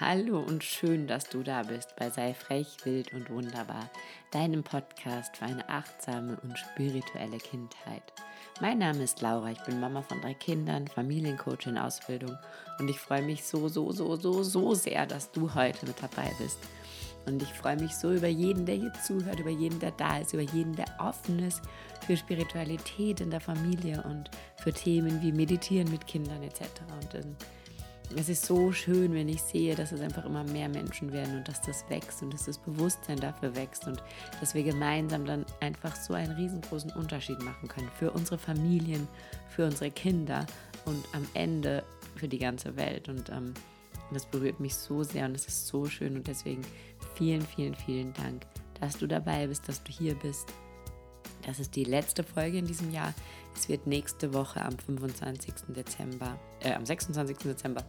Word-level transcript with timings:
Hallo 0.00 0.38
und 0.38 0.62
schön, 0.62 1.08
dass 1.08 1.28
du 1.28 1.42
da 1.42 1.64
bist 1.64 1.96
bei 1.96 2.08
Sei 2.08 2.32
frech, 2.32 2.68
wild 2.84 3.12
und 3.14 3.30
wunderbar, 3.30 3.90
deinem 4.30 4.62
Podcast 4.62 5.36
für 5.36 5.46
eine 5.46 5.68
achtsame 5.68 6.38
und 6.40 6.56
spirituelle 6.56 7.38
Kindheit. 7.38 8.04
Mein 8.60 8.78
Name 8.78 9.02
ist 9.02 9.20
Laura, 9.22 9.50
ich 9.50 9.60
bin 9.64 9.80
Mama 9.80 10.02
von 10.02 10.20
drei 10.20 10.34
Kindern, 10.34 10.86
Familiencoach 10.86 11.66
in 11.66 11.76
Ausbildung 11.76 12.38
und 12.78 12.88
ich 12.88 13.00
freue 13.00 13.22
mich 13.22 13.42
so, 13.42 13.66
so, 13.66 13.90
so, 13.90 14.14
so, 14.14 14.44
so 14.44 14.72
sehr, 14.74 15.04
dass 15.04 15.32
du 15.32 15.52
heute 15.52 15.84
mit 15.84 16.00
dabei 16.00 16.30
bist. 16.38 16.60
Und 17.26 17.42
ich 17.42 17.52
freue 17.52 17.76
mich 17.76 17.96
so 17.96 18.12
über 18.12 18.28
jeden, 18.28 18.66
der 18.66 18.76
hier 18.76 18.92
zuhört, 19.04 19.40
über 19.40 19.50
jeden, 19.50 19.80
der 19.80 19.90
da 19.90 20.18
ist, 20.18 20.32
über 20.32 20.42
jeden, 20.42 20.76
der 20.76 20.86
offen 21.00 21.40
ist 21.40 21.60
für 22.06 22.16
Spiritualität 22.16 23.20
in 23.20 23.30
der 23.30 23.40
Familie 23.40 24.00
und 24.04 24.30
für 24.62 24.72
Themen 24.72 25.20
wie 25.22 25.32
Meditieren 25.32 25.90
mit 25.90 26.06
Kindern 26.06 26.44
etc. 26.44 26.62
Und 27.02 27.14
ähm, 27.16 27.36
es 28.16 28.28
ist 28.28 28.46
so 28.46 28.72
schön, 28.72 29.12
wenn 29.12 29.28
ich 29.28 29.42
sehe, 29.42 29.74
dass 29.74 29.92
es 29.92 30.00
einfach 30.00 30.24
immer 30.24 30.44
mehr 30.44 30.68
Menschen 30.68 31.12
werden 31.12 31.38
und 31.38 31.48
dass 31.48 31.60
das 31.60 31.84
wächst 31.88 32.22
und 32.22 32.32
dass 32.32 32.46
das 32.46 32.58
Bewusstsein 32.58 33.20
dafür 33.20 33.54
wächst 33.54 33.86
und 33.86 34.02
dass 34.40 34.54
wir 34.54 34.62
gemeinsam 34.62 35.24
dann 35.26 35.44
einfach 35.60 35.94
so 35.94 36.14
einen 36.14 36.32
riesengroßen 36.32 36.92
Unterschied 36.92 37.40
machen 37.42 37.68
können 37.68 37.90
für 37.98 38.10
unsere 38.10 38.38
Familien, 38.38 39.06
für 39.48 39.66
unsere 39.66 39.90
Kinder 39.90 40.46
und 40.84 41.04
am 41.12 41.26
Ende 41.34 41.84
für 42.16 42.28
die 42.28 42.38
ganze 42.38 42.76
Welt. 42.76 43.08
Und 43.08 43.28
ähm, 43.28 43.52
das 44.12 44.24
berührt 44.24 44.58
mich 44.58 44.74
so 44.74 45.02
sehr 45.02 45.26
und 45.26 45.34
es 45.34 45.46
ist 45.46 45.66
so 45.66 45.86
schön 45.86 46.16
und 46.16 46.26
deswegen 46.26 46.62
vielen, 47.14 47.42
vielen, 47.42 47.74
vielen 47.74 48.12
Dank, 48.14 48.46
dass 48.80 48.96
du 48.96 49.06
dabei 49.06 49.46
bist, 49.46 49.68
dass 49.68 49.82
du 49.82 49.92
hier 49.92 50.14
bist. 50.14 50.52
Das 51.48 51.60
ist 51.60 51.76
die 51.76 51.84
letzte 51.84 52.24
Folge 52.24 52.58
in 52.58 52.66
diesem 52.66 52.92
Jahr. 52.92 53.14
Es 53.56 53.70
wird 53.70 53.86
nächste 53.86 54.34
Woche 54.34 54.60
am 54.60 54.78
25. 54.78 55.54
Dezember, 55.68 56.38
äh, 56.60 56.74
am 56.74 56.84
26. 56.84 57.38
Dezember 57.38 57.84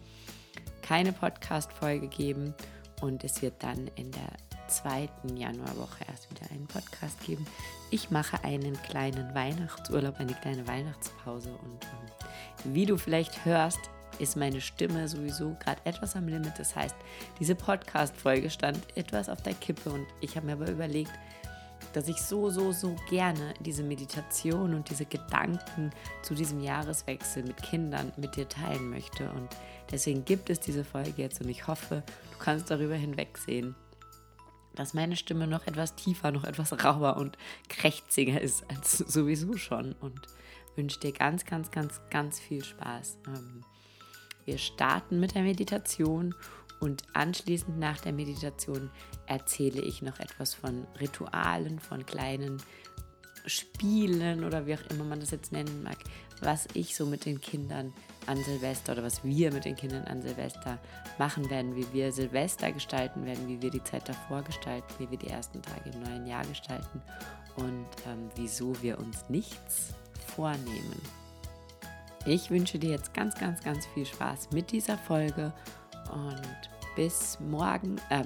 keine 0.81 1.11
Podcast-Folge 1.11 2.07
geben 2.07 2.53
und 3.01 3.21
es 3.25 3.41
wird 3.41 3.61
dann 3.61 3.91
in 3.95 4.11
der 4.11 4.31
zweiten 4.69 5.35
Januarwoche 5.35 6.05
erst 6.07 6.31
wieder 6.31 6.49
einen 6.51 6.67
Podcast 6.67 7.21
geben. 7.25 7.45
Ich 7.91 8.09
mache 8.09 8.41
einen 8.45 8.81
kleinen 8.83 9.35
Weihnachtsurlaub, 9.35 10.21
eine 10.21 10.35
kleine 10.35 10.65
Weihnachtspause 10.65 11.49
und 11.49 11.83
ähm, 11.83 12.73
wie 12.73 12.85
du 12.85 12.97
vielleicht 12.97 13.43
hörst, 13.43 13.81
ist 14.19 14.37
meine 14.37 14.61
Stimme 14.61 15.05
sowieso 15.09 15.57
gerade 15.59 15.81
etwas 15.83 16.15
am 16.15 16.29
Limit. 16.29 16.53
Das 16.57 16.77
heißt, 16.77 16.95
diese 17.41 17.55
Podcast-Folge 17.55 18.49
stand 18.49 18.79
etwas 18.95 19.27
auf 19.27 19.41
der 19.41 19.53
Kippe 19.53 19.89
und 19.89 20.07
ich 20.21 20.37
habe 20.37 20.45
mir 20.45 20.53
aber 20.53 20.69
überlegt, 20.69 21.11
dass 21.93 22.07
ich 22.07 22.21
so, 22.21 22.49
so, 22.49 22.71
so 22.71 22.95
gerne 23.09 23.53
diese 23.59 23.83
Meditation 23.83 24.73
und 24.73 24.89
diese 24.89 25.05
Gedanken 25.05 25.91
zu 26.21 26.33
diesem 26.35 26.61
Jahreswechsel 26.61 27.43
mit 27.43 27.57
Kindern 27.61 28.11
mit 28.17 28.35
dir 28.35 28.47
teilen 28.47 28.89
möchte. 28.89 29.29
Und 29.31 29.49
deswegen 29.91 30.25
gibt 30.25 30.49
es 30.49 30.59
diese 30.59 30.83
Folge 30.83 31.21
jetzt 31.21 31.41
und 31.41 31.49
ich 31.49 31.67
hoffe, 31.67 32.03
du 32.31 32.37
kannst 32.37 32.69
darüber 32.69 32.95
hinwegsehen, 32.95 33.75
dass 34.75 34.93
meine 34.93 35.15
Stimme 35.15 35.47
noch 35.47 35.67
etwas 35.67 35.95
tiefer, 35.95 36.31
noch 36.31 36.43
etwas 36.43 36.71
rauer 36.83 37.17
und 37.17 37.37
krächziger 37.67 38.39
ist 38.39 38.63
als 38.69 38.97
sowieso 38.97 39.57
schon. 39.57 39.93
Und 39.93 40.21
wünsche 40.75 40.99
dir 40.99 41.11
ganz, 41.11 41.45
ganz, 41.45 41.71
ganz, 41.71 41.99
ganz 42.09 42.39
viel 42.39 42.63
Spaß. 42.63 43.17
Ähm, 43.27 43.63
wir 44.45 44.57
starten 44.57 45.19
mit 45.19 45.35
der 45.35 45.43
Meditation 45.43 46.33
und 46.79 47.03
anschließend 47.13 47.77
nach 47.77 47.99
der 47.99 48.13
Meditation 48.13 48.89
erzähle 49.25 49.81
ich 49.81 50.01
noch 50.01 50.19
etwas 50.19 50.53
von 50.53 50.85
Ritualen, 50.99 51.79
von 51.79 52.05
kleinen 52.05 52.61
Spielen 53.45 54.43
oder 54.43 54.65
wie 54.65 54.75
auch 54.75 54.89
immer 54.89 55.03
man 55.03 55.19
das 55.19 55.31
jetzt 55.31 55.51
nennen 55.51 55.83
mag, 55.83 55.97
was 56.41 56.67
ich 56.73 56.95
so 56.95 57.05
mit 57.05 57.25
den 57.25 57.41
Kindern 57.41 57.93
an 58.27 58.37
Silvester 58.43 58.93
oder 58.93 59.03
was 59.03 59.23
wir 59.23 59.51
mit 59.51 59.65
den 59.65 59.75
Kindern 59.75 60.03
an 60.05 60.21
Silvester 60.21 60.77
machen 61.17 61.49
werden, 61.49 61.75
wie 61.75 61.85
wir 61.93 62.11
Silvester 62.11 62.71
gestalten 62.71 63.25
werden, 63.25 63.47
wie 63.47 63.61
wir 63.61 63.71
die 63.71 63.83
Zeit 63.83 64.07
davor 64.07 64.43
gestalten, 64.43 64.87
wie 64.99 65.09
wir 65.09 65.17
die 65.17 65.29
ersten 65.29 65.61
Tage 65.61 65.89
im 65.89 66.03
neuen 66.03 66.27
Jahr 66.27 66.45
gestalten 66.45 67.01
und 67.55 67.87
ähm, 68.07 68.29
wieso 68.35 68.79
wir 68.81 68.99
uns 68.99 69.29
nichts 69.29 69.93
vornehmen. 70.35 71.01
Ich 72.25 72.51
wünsche 72.51 72.77
dir 72.77 72.91
jetzt 72.91 73.13
ganz, 73.13 73.35
ganz, 73.35 73.63
ganz 73.63 73.85
viel 73.87 74.05
Spaß 74.05 74.51
mit 74.51 74.71
dieser 74.71 74.97
Folge 74.97 75.53
und 76.11 76.69
bis 76.95 77.39
morgen, 77.39 77.97
äh, 78.09 78.23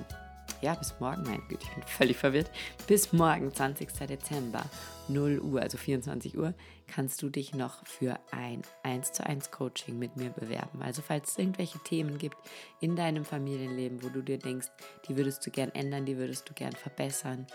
ja, 0.61 0.75
bis 0.75 0.93
morgen, 0.99 1.23
mein 1.23 1.41
Güte, 1.47 1.63
ich 1.63 1.75
bin 1.75 1.83
völlig 1.83 2.17
verwirrt. 2.17 2.49
Bis 2.87 3.13
morgen, 3.13 3.53
20. 3.53 4.07
Dezember, 4.07 4.63
0 5.07 5.39
Uhr, 5.39 5.61
also 5.61 5.77
24 5.77 6.37
Uhr, 6.37 6.53
kannst 6.93 7.21
du 7.21 7.29
dich 7.29 7.55
noch 7.55 7.85
für 7.85 8.19
ein 8.31 8.61
1 8.83 9.13
zu 9.13 9.25
1 9.25 9.49
Coaching 9.51 9.97
mit 9.97 10.15
mir 10.15 10.29
bewerben. 10.29 10.81
Also 10.83 11.01
falls 11.01 11.31
es 11.31 11.37
irgendwelche 11.39 11.79
Themen 11.79 12.17
gibt 12.19 12.37
in 12.81 12.95
deinem 12.95 13.25
Familienleben, 13.25 14.03
wo 14.03 14.09
du 14.09 14.21
dir 14.21 14.37
denkst, 14.37 14.67
die 15.07 15.17
würdest 15.17 15.45
du 15.45 15.49
gern 15.49 15.71
ändern, 15.71 16.05
die 16.05 16.17
würdest 16.17 16.47
du 16.47 16.53
gern 16.53 16.73
verbessern, 16.73 17.47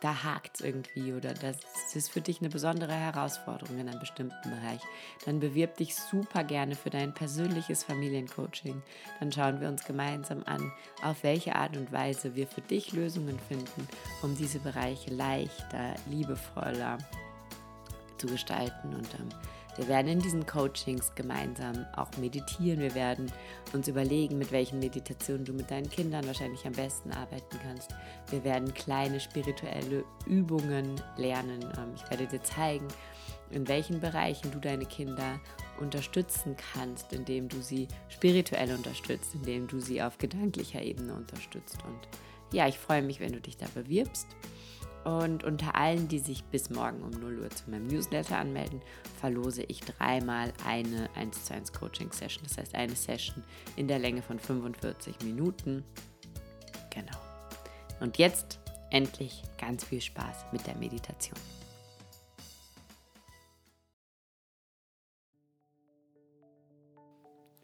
da 0.00 0.22
hakt 0.22 0.56
es 0.56 0.60
irgendwie 0.64 1.12
oder 1.12 1.34
das 1.34 1.56
ist 1.92 2.10
für 2.10 2.20
dich 2.20 2.40
eine 2.40 2.48
besondere 2.48 2.94
Herausforderung 2.94 3.78
in 3.78 3.88
einem 3.88 3.98
bestimmten 3.98 4.48
Bereich, 4.48 4.80
dann 5.24 5.40
bewirb 5.40 5.76
dich 5.76 5.94
super 5.94 6.44
gerne 6.44 6.74
für 6.74 6.90
dein 6.90 7.12
persönliches 7.12 7.84
Familiencoaching. 7.84 8.80
Dann 9.20 9.32
schauen 9.32 9.60
wir 9.60 9.68
uns 9.68 9.84
gemeinsam 9.84 10.44
an, 10.46 10.72
auf 11.02 11.24
welche 11.24 11.56
Art 11.56 11.76
und 11.76 11.92
Weise 11.92 12.36
wir 12.36 12.46
für 12.46 12.62
dich 12.62 12.92
Lösungen 12.92 13.38
finden, 13.48 13.88
um 14.22 14.36
diese 14.36 14.60
Bereiche 14.60 15.12
leichter, 15.12 15.94
liebevoller 16.08 16.98
zu 18.18 18.26
gestalten 18.26 18.94
und 18.94 19.08
ähm, 19.14 19.28
wir 19.78 19.86
werden 19.86 20.08
in 20.08 20.18
diesen 20.18 20.44
Coachings 20.44 21.14
gemeinsam 21.14 21.86
auch 21.94 22.10
meditieren. 22.16 22.80
Wir 22.80 22.96
werden 22.96 23.30
uns 23.72 23.86
überlegen, 23.86 24.36
mit 24.36 24.50
welchen 24.50 24.80
Meditationen 24.80 25.44
du 25.44 25.52
mit 25.52 25.70
deinen 25.70 25.88
Kindern 25.88 26.26
wahrscheinlich 26.26 26.66
am 26.66 26.72
besten 26.72 27.12
arbeiten 27.12 27.60
kannst. 27.62 27.94
Wir 28.30 28.42
werden 28.42 28.74
kleine 28.74 29.20
spirituelle 29.20 30.02
Übungen 30.26 31.00
lernen. 31.16 31.62
Ähm, 31.62 31.92
ich 31.94 32.10
werde 32.10 32.26
dir 32.26 32.42
zeigen, 32.42 32.88
in 33.50 33.68
welchen 33.68 34.00
Bereichen 34.00 34.50
du 34.50 34.58
deine 34.58 34.84
Kinder 34.84 35.38
unterstützen 35.78 36.56
kannst, 36.74 37.12
indem 37.12 37.48
du 37.48 37.62
sie 37.62 37.86
spirituell 38.08 38.74
unterstützt, 38.74 39.36
indem 39.36 39.68
du 39.68 39.78
sie 39.78 40.02
auf 40.02 40.18
gedanklicher 40.18 40.82
Ebene 40.82 41.14
unterstützt. 41.14 41.78
Und 41.86 42.08
ja, 42.52 42.66
ich 42.66 42.78
freue 42.78 43.02
mich, 43.02 43.20
wenn 43.20 43.32
du 43.32 43.40
dich 43.40 43.56
da 43.56 43.66
bewirbst. 43.72 44.26
Und 45.04 45.44
unter 45.44 45.74
allen, 45.74 46.08
die 46.08 46.18
sich 46.18 46.44
bis 46.44 46.70
morgen 46.70 47.02
um 47.02 47.10
0 47.10 47.38
Uhr 47.40 47.50
zu 47.50 47.70
meinem 47.70 47.86
Newsletter 47.86 48.36
anmelden, 48.36 48.82
verlose 49.20 49.62
ich 49.62 49.80
dreimal 49.80 50.52
eine 50.66 51.08
1 51.14 51.46
zu 51.46 51.54
1 51.54 51.72
Coaching 51.72 52.12
Session. 52.12 52.44
Das 52.44 52.58
heißt 52.58 52.74
eine 52.74 52.94
Session 52.94 53.42
in 53.76 53.88
der 53.88 53.98
Länge 53.98 54.22
von 54.22 54.38
45 54.38 55.20
Minuten. 55.24 55.84
Genau. 56.90 57.18
Und 58.00 58.18
jetzt 58.18 58.58
endlich 58.90 59.42
ganz 59.58 59.84
viel 59.84 60.00
Spaß 60.00 60.46
mit 60.52 60.66
der 60.66 60.76
Meditation. 60.76 61.38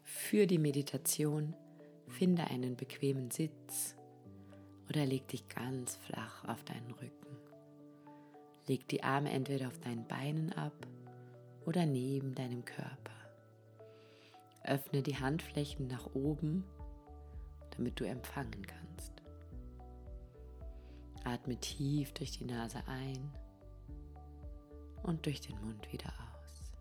Für 0.03 0.47
die 0.47 0.57
Meditation 0.57 1.53
finde 2.07 2.45
einen 2.45 2.75
bequemen 2.75 3.29
Sitz 3.29 3.95
oder 4.89 5.05
leg 5.05 5.27
dich 5.27 5.47
ganz 5.49 5.95
flach 5.95 6.45
auf 6.45 6.63
deinen 6.63 6.91
Rücken. 6.91 7.37
Leg 8.67 8.87
die 8.87 9.03
Arme 9.03 9.29
entweder 9.29 9.67
auf 9.67 9.79
deinen 9.79 10.07
Beinen 10.07 10.53
ab 10.53 10.73
oder 11.65 11.85
neben 11.85 12.33
deinem 12.33 12.65
Körper. 12.65 13.11
Öffne 14.63 15.03
die 15.03 15.17
Handflächen 15.17 15.87
nach 15.87 16.13
oben, 16.15 16.63
damit 17.71 17.99
du 17.99 18.05
empfangen 18.05 18.65
kannst. 18.65 19.11
Atme 21.23 21.57
tief 21.57 22.13
durch 22.13 22.31
die 22.31 22.45
Nase 22.45 22.79
ein 22.87 23.31
und 25.03 25.25
durch 25.25 25.41
den 25.41 25.59
Mund 25.61 25.91
wieder 25.91 26.07
aus. 26.07 26.71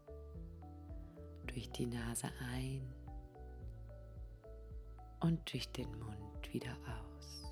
Durch 1.46 1.70
die 1.70 1.86
Nase 1.86 2.28
ein 2.52 2.82
und 5.20 5.52
durch 5.52 5.70
den 5.72 5.88
Mund 5.98 6.52
wieder 6.52 6.76
aus. 6.86 7.43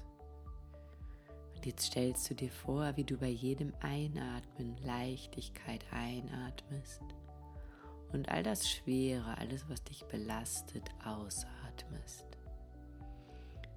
Jetzt 1.65 1.87
stellst 1.87 2.29
du 2.29 2.35
dir 2.35 2.51
vor, 2.51 2.97
wie 2.97 3.05
du 3.05 3.17
bei 3.17 3.29
jedem 3.29 3.73
Einatmen 3.81 4.77
Leichtigkeit 4.85 5.85
einatmest 5.93 7.03
und 8.13 8.29
all 8.31 8.43
das 8.43 8.69
Schwere, 8.69 9.39
alles, 9.39 9.69
was 9.69 9.83
dich 9.85 10.05
belastet, 10.07 10.91
ausatmest. 11.05 12.27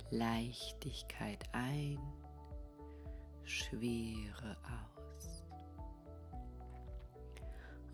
Leichtigkeit 0.10 1.44
ein, 1.52 2.00
Schwere 3.44 4.58
aus. 4.64 5.44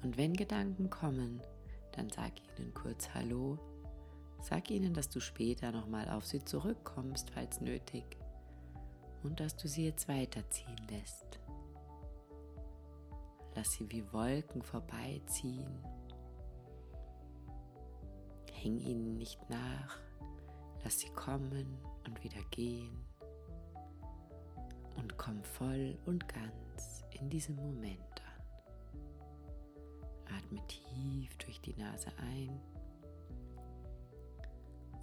Und 0.04 0.16
wenn 0.16 0.34
Gedanken 0.34 0.90
kommen, 0.90 1.42
dann 1.92 2.10
sag 2.10 2.32
ihnen 2.58 2.74
kurz 2.74 3.10
Hallo. 3.14 3.60
Sag 4.42 4.72
ihnen, 4.72 4.94
dass 4.94 5.10
du 5.10 5.20
später 5.20 5.74
nochmal 5.74 6.10
auf 6.10 6.26
sie 6.26 6.44
zurückkommst, 6.44 7.30
falls 7.32 7.60
nötig 7.60 8.21
und 9.24 9.40
dass 9.40 9.56
du 9.56 9.68
sie 9.68 9.86
jetzt 9.86 10.08
weiterziehen 10.08 10.88
lässt. 10.90 11.40
Lass 13.56 13.74
sie 13.74 13.90
wie 13.92 14.12
Wolken 14.14 14.62
vorbeiziehen. 14.62 15.84
Häng 18.54 18.80
ihnen 18.80 19.18
nicht 19.18 19.40
nach. 19.50 19.98
Lass 20.84 21.00
sie 21.00 21.10
kommen 21.10 21.78
und 22.06 22.24
wieder 22.24 22.42
gehen 22.50 23.06
und 24.98 25.18
komm 25.18 25.44
voll 25.44 25.98
und 26.06 26.28
ganz 26.28 27.04
in 27.12 27.30
diesem 27.30 27.56
Moment 27.56 28.00
an. 30.30 30.36
Atme 30.38 30.66
tief 30.68 31.36
durch 31.38 31.60
die 31.62 31.76
Nase 31.76 32.12
ein 32.18 32.60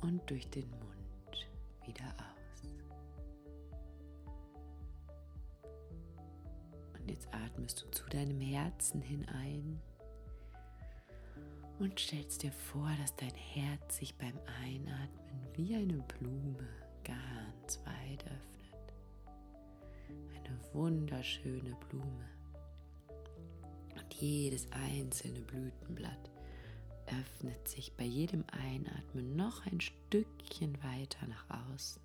und 0.00 0.28
durch 0.30 0.48
den 0.50 0.68
Mund 0.70 1.48
wieder 1.84 2.06
aus. 2.16 2.27
Jetzt 7.18 7.34
atmest 7.34 7.82
du 7.82 7.90
zu 7.90 8.08
deinem 8.10 8.40
Herzen 8.40 9.02
hinein 9.02 9.80
und 11.80 11.98
stellst 11.98 12.42
dir 12.42 12.52
vor, 12.52 12.90
dass 13.00 13.14
dein 13.16 13.34
Herz 13.34 13.96
sich 13.96 14.16
beim 14.16 14.38
Einatmen 14.62 15.48
wie 15.54 15.74
eine 15.74 16.04
Blume 16.18 16.68
ganz 17.02 17.80
weit 17.84 18.24
öffnet. 18.24 18.94
Eine 20.08 20.74
wunderschöne 20.74 21.76
Blume. 21.88 22.28
Und 23.94 24.14
jedes 24.14 24.70
einzelne 24.70 25.40
Blütenblatt 25.40 26.30
öffnet 27.06 27.68
sich 27.68 27.96
bei 27.96 28.04
jedem 28.04 28.44
Einatmen 28.52 29.34
noch 29.34 29.66
ein 29.66 29.80
Stückchen 29.80 30.80
weiter 30.82 31.26
nach 31.26 31.72
außen, 31.72 32.02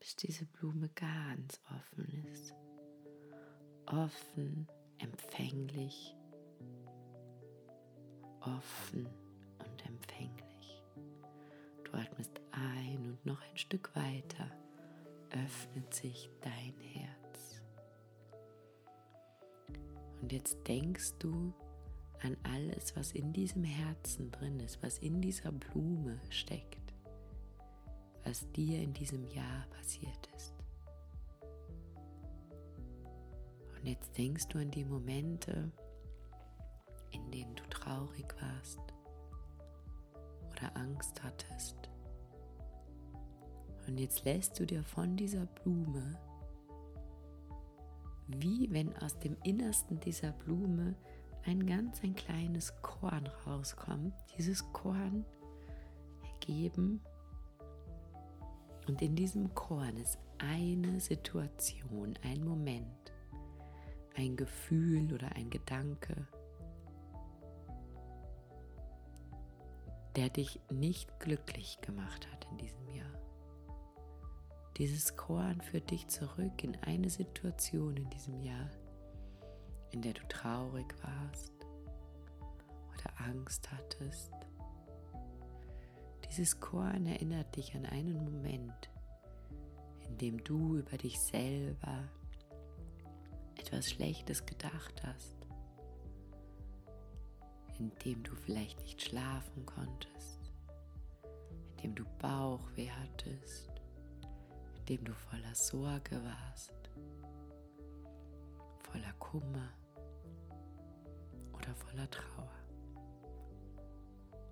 bis 0.00 0.16
diese 0.16 0.46
Blume 0.46 0.88
ganz 0.94 1.60
offen 1.70 2.24
ist. 2.32 2.54
Offen, 3.90 4.68
empfänglich 4.98 6.14
offen 8.40 9.06
und 9.58 9.86
empfänglich. 9.86 10.82
Du 11.84 11.92
atmest 11.92 12.40
ein 12.50 13.06
und 13.06 13.26
noch 13.26 13.40
ein 13.42 13.56
Stück 13.56 13.94
weiter 13.94 14.50
öffnet 15.30 15.92
sich 15.92 16.30
dein 16.40 16.74
Herz. 16.80 17.62
Und 20.20 20.32
jetzt 20.32 20.56
denkst 20.66 21.14
du 21.18 21.52
an 22.22 22.36
alles, 22.42 22.96
was 22.96 23.12
in 23.12 23.32
diesem 23.32 23.62
Herzen 23.62 24.30
drin 24.32 24.58
ist, 24.60 24.82
was 24.82 24.98
in 24.98 25.20
dieser 25.20 25.52
Blume 25.52 26.18
steckt, 26.30 26.94
was 28.24 28.50
dir 28.52 28.82
in 28.82 28.92
diesem 28.92 29.24
Jahr 29.28 29.66
passiert 29.70 30.28
ist. 30.36 30.57
Jetzt 33.88 34.18
denkst 34.18 34.48
du 34.48 34.58
an 34.58 34.70
die 34.70 34.84
Momente, 34.84 35.72
in 37.10 37.30
denen 37.30 37.56
du 37.56 37.62
traurig 37.70 38.34
warst 38.38 38.80
oder 40.50 40.76
Angst 40.76 41.22
hattest. 41.24 41.74
Und 43.86 43.96
jetzt 43.96 44.26
lässt 44.26 44.60
du 44.60 44.66
dir 44.66 44.84
von 44.84 45.16
dieser 45.16 45.46
Blume, 45.46 46.20
wie 48.26 48.70
wenn 48.70 48.94
aus 48.98 49.18
dem 49.20 49.38
Innersten 49.42 49.98
dieser 50.00 50.32
Blume 50.32 50.94
ein 51.46 51.64
ganz 51.64 52.02
ein 52.02 52.14
kleines 52.14 52.74
Korn 52.82 53.26
rauskommt, 53.46 54.12
dieses 54.36 54.70
Korn 54.74 55.24
ergeben. 56.34 57.00
Und 58.86 59.00
in 59.00 59.16
diesem 59.16 59.54
Korn 59.54 59.96
ist 59.96 60.18
eine 60.36 61.00
Situation, 61.00 62.18
ein 62.22 62.44
Moment, 62.44 63.07
ein 64.18 64.36
Gefühl 64.36 65.12
oder 65.14 65.30
ein 65.36 65.48
Gedanke, 65.48 66.26
der 70.16 70.28
dich 70.28 70.58
nicht 70.70 71.20
glücklich 71.20 71.80
gemacht 71.82 72.26
hat 72.32 72.48
in 72.50 72.58
diesem 72.58 72.88
Jahr. 72.88 73.22
Dieses 74.76 75.16
Korn 75.16 75.60
führt 75.60 75.92
dich 75.92 76.08
zurück 76.08 76.64
in 76.64 76.76
eine 76.82 77.08
Situation 77.10 77.96
in 77.96 78.10
diesem 78.10 78.40
Jahr, 78.40 78.68
in 79.92 80.02
der 80.02 80.14
du 80.14 80.26
traurig 80.26 80.92
warst 81.04 81.52
oder 82.88 83.24
Angst 83.24 83.70
hattest. 83.70 84.32
Dieses 86.28 86.58
Korn 86.58 87.06
erinnert 87.06 87.54
dich 87.54 87.76
an 87.76 87.86
einen 87.86 88.24
Moment, 88.24 88.90
in 90.08 90.18
dem 90.18 90.42
du 90.42 90.76
über 90.78 90.96
dich 90.96 91.20
selber 91.20 92.08
etwas 93.68 93.90
Schlechtes 93.90 94.46
gedacht 94.46 95.02
hast 95.04 95.38
in 97.78 97.92
dem 98.04 98.22
du 98.24 98.34
vielleicht 98.34 98.80
nicht 98.80 99.00
schlafen 99.00 99.64
konntest, 99.64 100.52
in 101.70 101.76
dem 101.82 101.94
du 101.94 102.04
Bauchweh 102.18 102.90
hattest, 102.90 103.70
in 104.78 104.84
dem 104.86 105.04
du 105.04 105.14
voller 105.14 105.54
Sorge 105.54 106.20
warst, 106.24 106.72
voller 108.78 109.12
Kummer 109.20 109.68
oder 111.52 111.74
voller 111.76 112.10
Trauer. 112.10 112.50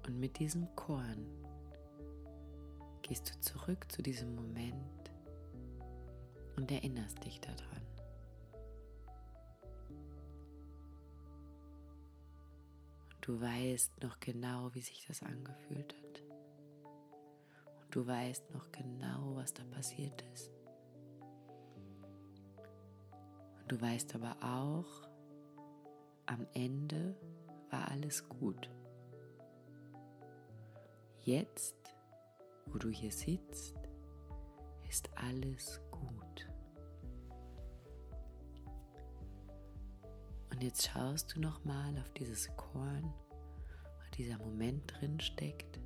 Und 0.07 0.21
mit 0.21 0.39
diesem 0.39 0.69
Korn 0.77 1.27
gehst 3.03 3.29
du 3.29 3.41
zurück 3.41 3.91
zu 3.91 4.03
diesem 4.03 4.37
Moment 4.37 5.11
und 6.57 6.71
erinnerst 6.71 7.25
dich 7.25 7.41
daran. 7.41 7.86
Du 13.27 13.41
weißt 13.41 14.05
noch 14.05 14.21
genau, 14.21 14.73
wie 14.73 14.81
sich 14.81 15.05
das 15.05 15.21
angefühlt 15.25 15.97
hat. 15.97 16.23
Und 17.81 17.97
du 17.97 18.07
weißt 18.07 18.53
noch 18.53 18.71
genau, 18.71 19.35
was 19.35 19.53
da 19.53 19.65
passiert 19.65 20.23
ist. 20.33 20.53
Und 23.59 23.67
du 23.67 23.81
weißt 23.81 24.15
aber 24.15 24.37
auch, 24.41 25.09
am 26.27 26.47
Ende 26.55 27.17
war 27.69 27.91
alles 27.91 28.29
gut. 28.29 28.71
Jetzt, 31.23 31.75
wo 32.67 32.79
du 32.79 32.91
hier 32.91 33.11
sitzt, 33.11 33.75
ist 34.89 35.11
alles 35.17 35.81
jetzt 40.67 40.89
schaust 40.89 41.35
du 41.35 41.41
noch 41.41 41.65
mal 41.65 41.97
auf 42.01 42.11
dieses 42.15 42.49
Korn, 42.57 43.15
wo 43.71 44.17
dieser 44.19 44.37
Moment 44.39 44.93
drin 44.99 45.21
steckt. 45.21 45.79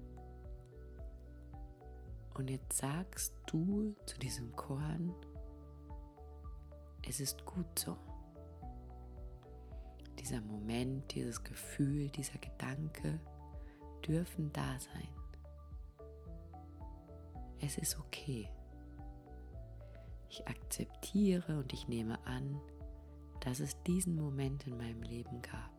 Und 2.32 2.48
jetzt 2.48 2.78
sagst 2.78 3.34
du 3.46 3.94
zu 4.06 4.18
diesem 4.18 4.56
Korn, 4.56 5.14
es 7.06 7.20
ist 7.20 7.44
gut 7.44 7.78
so. 7.78 7.94
Dieser 10.18 10.40
Moment, 10.40 11.14
dieses 11.14 11.44
Gefühl, 11.44 12.08
dieser 12.08 12.38
Gedanke 12.38 13.20
dürfen 14.06 14.50
da 14.54 14.78
sein. 14.78 15.08
Es 17.60 17.76
ist 17.76 17.98
okay. 17.98 18.48
Ich 20.30 20.48
akzeptiere 20.48 21.58
und 21.58 21.70
ich 21.74 21.86
nehme 21.86 22.18
an, 22.26 22.58
dass 23.40 23.60
es 23.60 23.82
diesen 23.82 24.16
Moment 24.16 24.66
in 24.66 24.76
meinem 24.76 25.02
Leben 25.02 25.42
gab. 25.42 25.70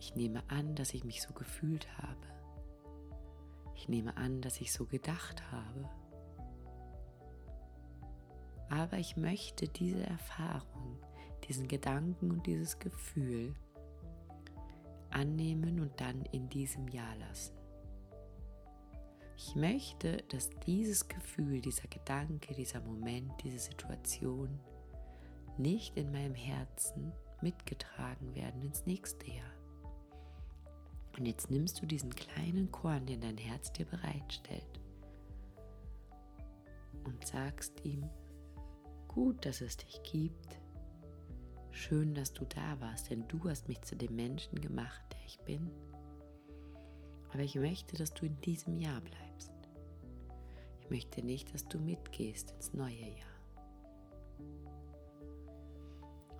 Ich 0.00 0.14
nehme 0.14 0.42
an, 0.48 0.74
dass 0.74 0.94
ich 0.94 1.04
mich 1.04 1.22
so 1.22 1.32
gefühlt 1.32 1.86
habe. 1.98 2.26
Ich 3.74 3.88
nehme 3.88 4.16
an, 4.16 4.40
dass 4.40 4.60
ich 4.60 4.72
so 4.72 4.86
gedacht 4.86 5.42
habe. 5.50 5.88
Aber 8.70 8.98
ich 8.98 9.16
möchte 9.16 9.66
diese 9.68 10.04
Erfahrung, 10.04 10.98
diesen 11.48 11.68
Gedanken 11.68 12.30
und 12.30 12.46
dieses 12.46 12.78
Gefühl 12.78 13.54
annehmen 15.10 15.80
und 15.80 16.00
dann 16.00 16.24
in 16.32 16.48
diesem 16.48 16.86
Jahr 16.88 17.16
lassen. 17.16 17.54
Ich 19.36 19.54
möchte, 19.54 20.18
dass 20.28 20.50
dieses 20.66 21.08
Gefühl, 21.08 21.60
dieser 21.60 21.88
Gedanke, 21.88 22.54
dieser 22.54 22.80
Moment, 22.80 23.32
diese 23.42 23.58
Situation 23.58 24.60
nicht 25.58 25.96
in 25.96 26.12
meinem 26.12 26.34
Herzen 26.34 27.12
mitgetragen 27.40 28.34
werden 28.34 28.62
ins 28.62 28.86
nächste 28.86 29.30
Jahr. 29.30 29.52
Und 31.18 31.26
jetzt 31.26 31.50
nimmst 31.50 31.82
du 31.82 31.86
diesen 31.86 32.14
kleinen 32.14 32.70
Korn, 32.70 33.06
den 33.06 33.20
dein 33.20 33.38
Herz 33.38 33.72
dir 33.72 33.86
bereitstellt, 33.86 34.80
und 37.04 37.26
sagst 37.26 37.84
ihm, 37.84 38.08
gut, 39.08 39.44
dass 39.44 39.60
es 39.60 39.78
dich 39.78 40.00
gibt, 40.04 40.60
schön, 41.70 42.14
dass 42.14 42.32
du 42.32 42.44
da 42.44 42.80
warst, 42.80 43.10
denn 43.10 43.26
du 43.28 43.48
hast 43.48 43.68
mich 43.68 43.80
zu 43.82 43.96
dem 43.96 44.14
Menschen 44.14 44.60
gemacht, 44.60 45.02
der 45.12 45.24
ich 45.26 45.40
bin. 45.40 45.70
Aber 47.32 47.42
ich 47.42 47.56
möchte, 47.56 47.96
dass 47.96 48.12
du 48.14 48.26
in 48.26 48.40
diesem 48.42 48.78
Jahr 48.78 49.00
bleibst. 49.00 49.52
Ich 50.80 50.90
möchte 50.90 51.22
nicht, 51.22 51.52
dass 51.52 51.66
du 51.66 51.78
mitgehst 51.78 52.52
ins 52.52 52.72
neue 52.72 52.94
Jahr. 52.94 53.37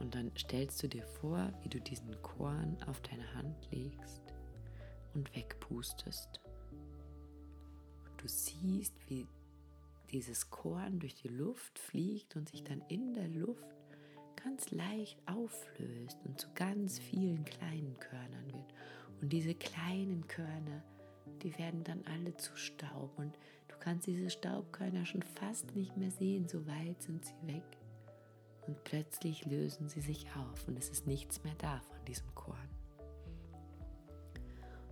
Und 0.01 0.15
dann 0.15 0.31
stellst 0.37 0.83
du 0.83 0.89
dir 0.89 1.05
vor, 1.05 1.53
wie 1.63 1.69
du 1.69 1.81
diesen 1.81 2.21
Korn 2.23 2.77
auf 2.87 3.01
deine 3.01 3.35
Hand 3.35 3.69
legst 3.71 4.23
und 5.15 5.35
wegpustest. 5.35 6.41
du 8.17 8.27
siehst, 8.27 8.95
wie 9.09 9.27
dieses 10.11 10.51
Korn 10.51 10.99
durch 10.99 11.15
die 11.15 11.29
Luft 11.29 11.79
fliegt 11.79 12.37
und 12.37 12.49
sich 12.49 12.65
dann 12.65 12.83
in 12.89 13.15
der 13.15 13.29
Luft 13.29 13.77
ganz 14.43 14.71
leicht 14.71 15.19
auflöst 15.27 16.19
und 16.25 16.41
zu 16.41 16.49
ganz 16.55 16.99
vielen 16.99 17.45
kleinen 17.45 17.99
Körnern 17.99 18.53
wird. 18.53 18.75
Und 19.21 19.33
diese 19.33 19.55
kleinen 19.55 20.27
Körner, 20.27 20.83
die 21.43 21.57
werden 21.59 21.85
dann 21.85 22.03
alle 22.07 22.37
zu 22.37 22.57
Staub 22.57 23.19
und 23.19 23.39
du 23.69 23.77
kannst 23.79 24.07
diese 24.07 24.31
Staubkörner 24.31 25.05
schon 25.05 25.23
fast 25.23 25.75
nicht 25.75 25.97
mehr 25.97 26.11
sehen, 26.11 26.49
so 26.49 26.67
weit 26.67 27.03
sind 27.03 27.25
sie 27.25 27.47
weg. 27.47 27.65
Und 28.69 28.85
plötzlich 28.85 29.47
lösen 29.47 29.89
sie 29.89 30.03
sich 30.03 30.27
auf 30.37 30.69
und 30.69 30.79
es 30.79 30.91
ist 30.91 31.07
nichts 31.07 31.43
mehr 31.43 31.55
da 31.57 31.81
von 31.81 32.05
diesem 32.05 32.35
Korn. 32.35 32.69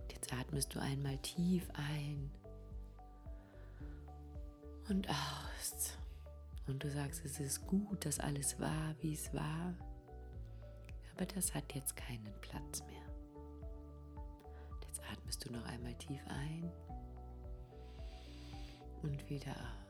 Und 0.01 0.11
jetzt 0.11 0.33
atmest 0.33 0.73
du 0.73 0.79
einmal 0.79 1.15
tief 1.19 1.69
ein 1.73 2.31
und 4.89 5.07
aus. 5.07 5.95
Und 6.65 6.83
du 6.83 6.89
sagst, 6.89 7.23
es 7.23 7.39
ist 7.39 7.67
gut, 7.67 8.03
dass 8.03 8.19
alles 8.19 8.59
war, 8.59 8.95
wie 9.01 9.13
es 9.13 9.31
war. 9.31 9.75
Aber 11.13 11.25
das 11.27 11.53
hat 11.53 11.75
jetzt 11.75 11.95
keinen 11.95 12.33
Platz 12.41 12.81
mehr. 12.81 14.23
Jetzt 14.87 15.01
atmest 15.11 15.45
du 15.45 15.53
noch 15.53 15.65
einmal 15.65 15.93
tief 15.93 16.21
ein 16.27 16.71
und 19.03 19.29
wieder 19.29 19.51
aus. 19.51 19.86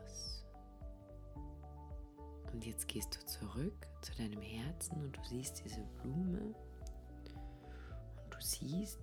Und 2.57 2.65
jetzt 2.65 2.87
gehst 2.87 3.15
du 3.15 3.25
zurück 3.27 3.87
zu 4.01 4.15
deinem 4.15 4.41
Herzen 4.41 5.03
und 5.03 5.15
du 5.15 5.23
siehst 5.23 5.63
diese 5.63 5.83
Blume. 6.01 6.55
Und 8.23 8.33
du 8.33 8.37
siehst, 8.39 8.99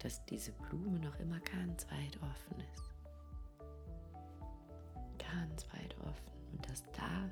dass 0.00 0.24
diese 0.26 0.52
Blume 0.52 0.98
noch 0.98 1.18
immer 1.18 1.40
ganz 1.40 1.86
weit 1.90 2.16
offen 2.22 2.60
ist 2.74 2.88
ganz 5.32 5.66
weit 5.72 5.96
offen 6.00 6.52
und 6.52 6.68
dass 6.68 6.82
da, 6.92 7.30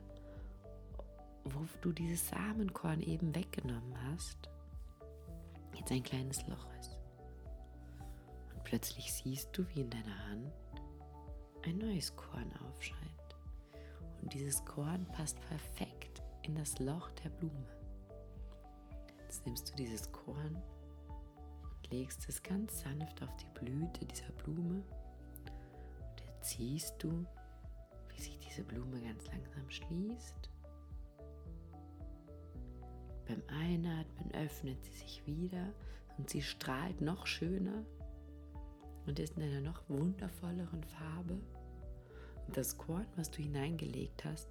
wo 1.45 1.66
du 1.80 1.92
dieses 1.92 2.28
Samenkorn 2.28 3.00
eben 3.02 3.35
weggenommen 3.35 3.95
hast, 4.11 4.50
jetzt 5.75 5.92
ein 5.92 6.02
kleines 6.02 6.47
Loch 6.47 6.66
ist. 6.80 6.97
Und 8.54 8.64
plötzlich 8.64 9.12
siehst 9.12 9.56
du, 9.56 9.66
wie 9.71 9.80
in 9.80 9.90
deiner 9.90 10.28
Hand 10.28 10.52
ein 11.64 11.78
neues 11.78 12.14
Korn 12.16 12.50
aufscheint. 12.68 13.15
Und 14.26 14.35
dieses 14.35 14.64
Korn 14.64 15.06
passt 15.12 15.40
perfekt 15.42 16.21
in 16.42 16.56
das 16.56 16.80
Loch 16.80 17.12
der 17.23 17.28
Blume. 17.28 17.68
Jetzt 19.21 19.47
nimmst 19.47 19.71
du 19.71 19.76
dieses 19.76 20.11
Korn 20.11 20.61
und 21.62 21.90
legst 21.92 22.28
es 22.28 22.42
ganz 22.42 22.80
sanft 22.80 23.23
auf 23.23 23.28
die 23.37 23.61
Blüte 23.61 24.04
dieser 24.04 24.33
Blume. 24.33 24.83
Und 24.83 26.21
jetzt 26.26 26.50
siehst 26.50 26.97
du, 26.99 27.25
wie 28.09 28.21
sich 28.21 28.37
diese 28.40 28.64
Blume 28.64 29.00
ganz 29.00 29.28
langsam 29.28 29.71
schließt. 29.71 30.50
Beim 33.28 33.45
Einatmen 33.47 34.35
öffnet 34.35 34.85
sie 34.87 34.99
sich 35.04 35.25
wieder 35.25 35.73
und 36.18 36.30
sie 36.30 36.42
strahlt 36.42 37.00
noch 37.00 37.28
schöner 37.28 37.85
und 39.06 39.21
ist 39.21 39.37
in 39.37 39.45
einer 39.45 39.61
noch 39.61 39.88
wundervolleren 39.88 40.83
Farbe. 40.83 41.38
Das 42.53 42.79
Korn, 42.79 43.07
was 43.17 43.31
du 43.31 43.43
hineingelegt 43.43 44.25
hast, 44.25 44.49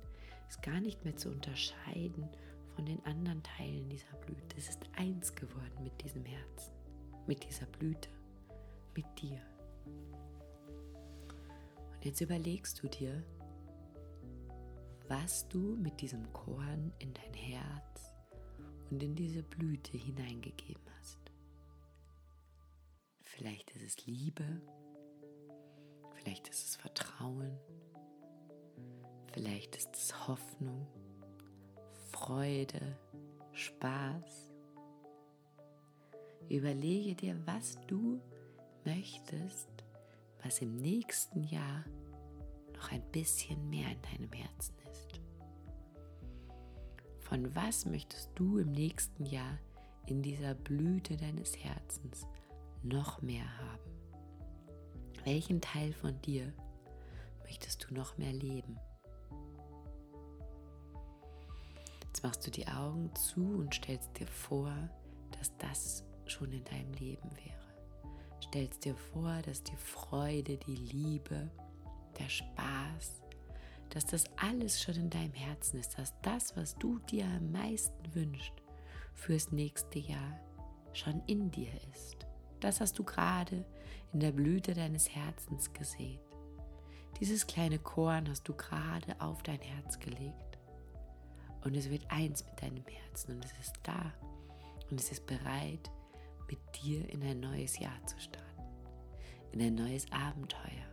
ist 0.49 0.61
gar 0.61 0.79
nicht 0.79 1.03
mehr 1.03 1.15
zu 1.15 1.29
unterscheiden 1.29 2.29
von 2.75 2.85
den 2.85 3.03
anderen 3.05 3.41
Teilen 3.43 3.89
dieser 3.89 4.15
Blüte. 4.17 4.57
Es 4.57 4.69
ist 4.69 4.81
eins 4.95 5.33
geworden 5.33 5.83
mit 5.83 6.03
diesem 6.03 6.25
Herzen, 6.25 6.73
mit 7.25 7.43
dieser 7.47 7.65
Blüte, 7.65 8.09
mit 8.95 9.05
dir. 9.21 9.41
Und 11.93 12.05
jetzt 12.05 12.21
überlegst 12.21 12.83
du 12.83 12.87
dir, 12.87 13.23
was 15.07 15.47
du 15.47 15.75
mit 15.77 16.01
diesem 16.01 16.31
Korn 16.33 16.91
in 16.99 17.13
dein 17.13 17.33
Herz 17.33 18.13
und 18.89 19.01
in 19.01 19.15
diese 19.15 19.43
Blüte 19.43 19.97
hineingegeben 19.97 20.83
hast. 20.99 21.19
Vielleicht 23.21 23.71
ist 23.71 23.83
es 23.83 24.05
Liebe, 24.05 24.61
vielleicht 26.15 26.47
ist 26.47 26.65
es 26.67 26.75
Vertrauen, 26.75 27.57
vielleicht 29.35 29.75
ist 29.75 29.93
es 29.93 30.27
Hoffnung, 30.29 30.87
Freude, 32.11 32.97
Spaß. 33.51 34.53
Überlege 36.47 37.15
dir, 37.15 37.37
was 37.45 37.77
du 37.87 38.21
möchtest, 38.85 39.67
was 40.41 40.59
im 40.59 40.77
nächsten 40.77 41.43
Jahr 41.43 41.83
noch 42.73 42.91
ein 42.93 43.01
bisschen 43.11 43.69
mehr 43.69 43.89
in 43.91 44.01
deinem 44.03 44.31
Herzen 44.31 44.75
ist. 44.89 45.19
Von 47.19 47.53
was 47.55 47.85
möchtest 47.85 48.29
du 48.35 48.59
im 48.59 48.71
nächsten 48.71 49.25
Jahr 49.25 49.59
in 50.05 50.21
dieser 50.21 50.53
Blüte 50.53 51.17
deines 51.17 51.57
Herzens 51.57 52.25
noch 52.83 53.21
mehr 53.21 53.57
haben? 53.57 53.91
Welchen 55.25 55.59
Teil 55.59 55.91
von 55.91 56.21
dir 56.21 56.53
möchtest 57.43 57.89
du 57.89 57.95
noch 57.95 58.17
mehr 58.17 58.31
leben? 58.31 58.79
Jetzt 62.15 62.23
machst 62.23 62.47
du 62.47 62.51
die 62.51 62.65
Augen 62.69 63.13
zu 63.13 63.41
und 63.41 63.75
stellst 63.75 64.17
dir 64.17 64.27
vor, 64.27 64.71
dass 65.37 65.51
das 65.57 66.05
schon 66.25 66.49
in 66.53 66.63
deinem 66.63 66.93
Leben 66.93 67.29
wäre. 67.31 68.15
Stellst 68.41 68.85
dir 68.85 68.95
vor, 68.95 69.41
dass 69.45 69.61
die 69.63 69.75
Freude, 69.75 70.55
die 70.55 70.77
Liebe, 70.77 71.51
der 72.17 72.29
Spaß, 72.29 73.21
dass 73.89 74.05
das 74.05 74.23
alles 74.37 74.81
schon 74.81 74.95
in 74.95 75.09
deinem 75.09 75.33
Herzen 75.33 75.77
ist, 75.77 75.99
dass 75.99 76.13
das, 76.21 76.55
was 76.55 76.77
du 76.77 76.99
dir 76.99 77.25
am 77.25 77.51
meisten 77.51 78.15
wünschst 78.15 78.53
fürs 79.13 79.51
nächste 79.51 79.99
Jahr, 79.99 80.39
schon 80.93 81.21
in 81.27 81.51
dir 81.51 81.73
ist. 81.91 82.25
Das 82.61 82.79
hast 82.79 82.97
du 82.97 83.03
gerade 83.03 83.65
in 84.13 84.21
der 84.21 84.31
Blüte 84.31 84.73
deines 84.73 85.13
Herzens 85.13 85.73
gesehen. 85.73 86.21
Dieses 87.19 87.45
kleine 87.45 87.77
Korn 87.77 88.29
hast 88.29 88.47
du 88.47 88.53
gerade 88.53 89.19
auf 89.19 89.43
dein 89.43 89.59
Herz 89.59 89.99
gelegt. 89.99 90.54
Und 91.65 91.75
es 91.75 91.89
wird 91.89 92.09
eins 92.09 92.45
mit 92.45 92.61
deinem 92.61 92.85
Herzen 92.85 93.31
und 93.35 93.43
es 93.43 93.51
ist 93.59 93.73
da. 93.81 94.13
Und 94.91 94.99
es 94.99 95.11
ist 95.11 95.25
bereit, 95.25 95.91
mit 96.47 96.59
dir 96.83 97.09
in 97.09 97.23
ein 97.23 97.39
neues 97.39 97.79
Jahr 97.79 98.05
zu 98.05 98.19
starten. 98.19 98.63
In 99.51 99.61
ein 99.61 99.73
neues 99.73 100.05
Abenteuer. 100.11 100.85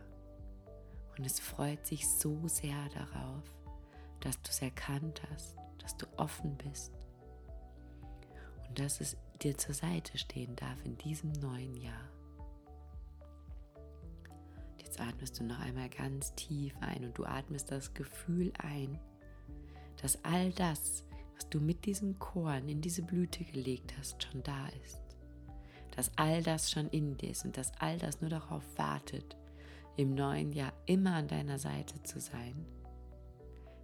Und 1.15 1.25
es 1.25 1.39
freut 1.39 1.85
sich 1.85 2.07
so 2.07 2.47
sehr 2.47 2.89
darauf, 2.89 3.43
dass 4.19 4.41
du 4.41 4.49
es 4.49 4.63
erkannt 4.63 5.21
hast, 5.29 5.55
dass 5.77 5.95
du 5.95 6.07
offen 6.17 6.57
bist 6.57 6.91
und 8.67 8.79
dass 8.79 8.99
es 8.99 9.15
dir 9.43 9.55
zur 9.55 9.75
Seite 9.75 10.17
stehen 10.17 10.55
darf 10.55 10.83
in 10.85 10.97
diesem 10.97 11.33
neuen 11.33 11.75
Jahr. 11.75 12.09
Jetzt 14.79 14.99
atmest 14.99 15.39
du 15.39 15.43
noch 15.43 15.59
einmal 15.59 15.89
ganz 15.89 16.33
tief 16.33 16.73
ein 16.79 17.05
und 17.05 17.15
du 17.15 17.25
atmest 17.25 17.69
das 17.69 17.93
Gefühl 17.93 18.51
ein, 18.57 18.99
dass 20.03 20.21
all 20.25 20.51
das, 20.51 21.05
was 21.33 21.49
du 21.49 21.61
mit 21.61 21.85
diesem 21.85 22.19
Korn 22.19 22.67
in 22.67 22.81
diese 22.81 23.03
Blüte 23.03 23.45
gelegt 23.45 23.93
hast, 23.97 24.21
schon 24.21 24.43
da 24.43 24.67
ist. 24.85 25.01
Dass 25.95 26.11
all 26.17 26.43
das 26.43 26.69
schon 26.69 26.89
in 26.89 27.15
dir 27.15 27.29
ist 27.29 27.45
und 27.45 27.55
dass 27.55 27.71
all 27.79 27.97
das 27.97 28.19
nur 28.19 28.29
darauf 28.29 28.63
wartet, 28.75 29.37
im 29.95 30.13
neuen 30.13 30.51
Jahr 30.51 30.73
immer 30.87 31.13
an 31.13 31.29
deiner 31.29 31.57
Seite 31.57 32.03
zu 32.03 32.19
sein. 32.19 32.65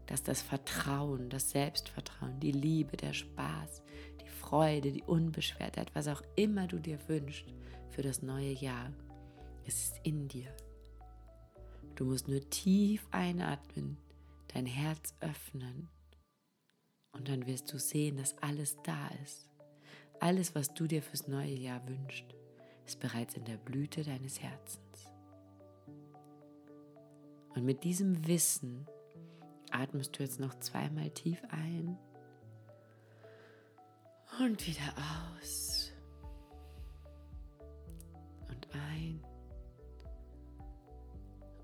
Dass 0.08 0.22
das 0.22 0.42
Vertrauen, 0.42 1.30
das 1.30 1.52
Selbstvertrauen, 1.52 2.38
die 2.42 2.52
Liebe, 2.52 2.98
der 2.98 3.14
Spaß, 3.14 3.82
die 4.22 4.28
Freude, 4.28 4.92
die 4.92 5.04
Unbeschwertheit, 5.04 5.96
was 5.96 6.10
auch 6.10 6.22
immer 6.36 6.68
du 6.68 6.80
dir 6.80 7.00
wünschst 7.08 7.46
für 7.92 8.02
das 8.02 8.22
neue 8.22 8.52
Jahr, 8.52 8.92
es 9.66 9.84
ist 9.84 10.02
in 10.04 10.28
dir. 10.28 10.54
Du 11.96 12.04
musst 12.04 12.28
nur 12.28 12.42
tief 12.50 13.08
einatmen, 13.12 13.96
dein 14.54 14.66
Herz 14.66 15.14
öffnen 15.22 15.88
und 17.12 17.30
dann 17.30 17.46
wirst 17.46 17.72
du 17.74 17.80
sehen, 17.80 18.18
dass 18.18 18.38
alles 18.40 18.78
da 18.84 19.08
ist. 19.24 19.50
Alles, 20.20 20.56
was 20.56 20.74
du 20.74 20.88
dir 20.88 21.02
fürs 21.02 21.28
neue 21.28 21.54
Jahr 21.54 21.88
wünschst, 21.88 22.36
ist 22.86 23.00
bereits 23.00 23.36
in 23.36 23.46
der 23.46 23.58
Blüte 23.58 24.04
deines 24.04 24.42
Herzens. 24.42 25.12
Und 27.56 27.66
mit 27.66 27.84
diesem 27.84 28.28
Wissen 28.28 28.88
atmest 29.72 30.18
du 30.18 30.24
jetzt 30.24 30.40
noch 30.40 30.56
zweimal 30.60 31.10
tief 31.12 31.42
ein 31.50 31.98
und 34.40 34.66
wieder 34.68 34.94
aus. 35.32 35.92
Und 38.50 38.68
ein 38.74 39.24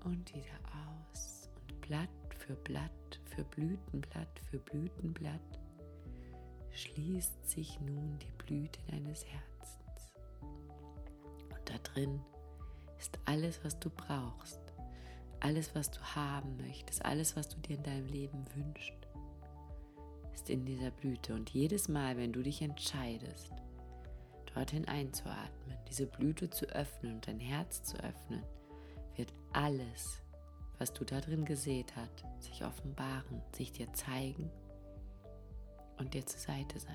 und 0.04 0.34
wieder 0.34 0.60
aus. 1.10 1.50
Und 1.68 1.80
Blatt 1.80 2.10
für 2.38 2.54
Blatt, 2.54 2.90
für 3.36 3.44
Blütenblatt, 3.44 4.40
für 4.50 4.58
Blütenblatt 4.58 5.60
schließt 6.72 7.48
sich 7.48 7.80
nun 7.80 8.18
die 8.18 8.44
Blüte 8.44 8.80
deines 8.90 9.24
Herzens. 9.24 10.12
Und 10.40 11.70
da 11.70 11.78
drin 11.84 12.20
ist 12.98 13.18
alles, 13.26 13.62
was 13.62 13.78
du 13.78 13.90
brauchst 13.90 14.66
alles, 15.40 15.74
was 15.74 15.90
du 15.90 16.00
haben 16.00 16.56
möchtest, 16.56 17.04
alles, 17.04 17.36
was 17.36 17.48
du 17.48 17.58
dir 17.58 17.76
in 17.76 17.82
deinem 17.82 18.06
Leben 18.06 18.44
wünschst, 18.54 19.06
ist 20.34 20.50
in 20.50 20.64
dieser 20.64 20.90
Blüte. 20.90 21.34
Und 21.34 21.50
jedes 21.50 21.88
Mal, 21.88 22.16
wenn 22.16 22.32
du 22.32 22.42
dich 22.42 22.62
entscheidest, 22.62 23.52
dorthin 24.54 24.86
einzuatmen, 24.86 25.76
diese 25.88 26.06
Blüte 26.06 26.50
zu 26.50 26.66
öffnen 26.66 27.14
und 27.14 27.28
dein 27.28 27.40
Herz 27.40 27.82
zu 27.82 27.96
öffnen, 27.98 28.42
wird 29.16 29.32
alles, 29.52 30.20
was 30.78 30.92
du 30.92 31.04
da 31.04 31.20
drin 31.20 31.44
gesät 31.44 31.94
hast, 31.96 32.24
sich 32.40 32.64
offenbaren, 32.64 33.42
sich 33.54 33.72
dir 33.72 33.92
zeigen 33.92 34.50
und 35.98 36.14
dir 36.14 36.24
zur 36.26 36.40
Seite 36.40 36.78
sein. 36.78 36.94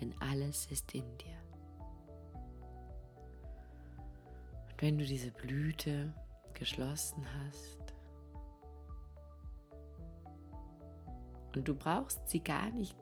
Denn 0.00 0.14
alles 0.20 0.66
ist 0.66 0.94
in 0.94 1.04
dir. 1.18 1.38
Und 4.70 4.82
wenn 4.82 4.98
du 4.98 5.04
diese 5.04 5.30
Blüte 5.30 6.12
geschlossen 6.54 7.24
hast 7.38 7.94
und 11.54 11.66
du 11.66 11.74
brauchst 11.74 12.28
sie 12.28 12.40
gar 12.40 12.70
nicht 12.70 12.96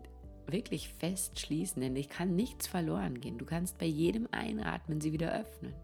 wirklich 0.47 0.89
fest 0.89 1.39
schließen, 1.41 1.81
denn 1.83 1.97
ich 1.97 2.09
kann 2.09 2.35
nichts 2.35 2.67
verloren 2.67 3.21
gehen. 3.21 3.39
Du 3.39 3.45
kannst 3.45 3.79
bei 3.79 3.87
jedem 3.87 4.29
Einatmen 4.33 5.01
sie 5.01 5.13
wieder 5.13 5.33
öffnen. 5.33 5.75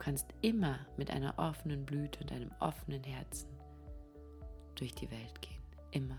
Du 0.00 0.04
kannst 0.04 0.32
immer 0.40 0.78
mit 0.96 1.10
einer 1.10 1.38
offenen 1.38 1.84
Blüte 1.84 2.20
und 2.20 2.32
einem 2.32 2.50
offenen 2.58 3.04
Herzen 3.04 3.50
durch 4.74 4.94
die 4.94 5.10
Welt 5.10 5.42
gehen. 5.42 5.60
Immer. 5.90 6.16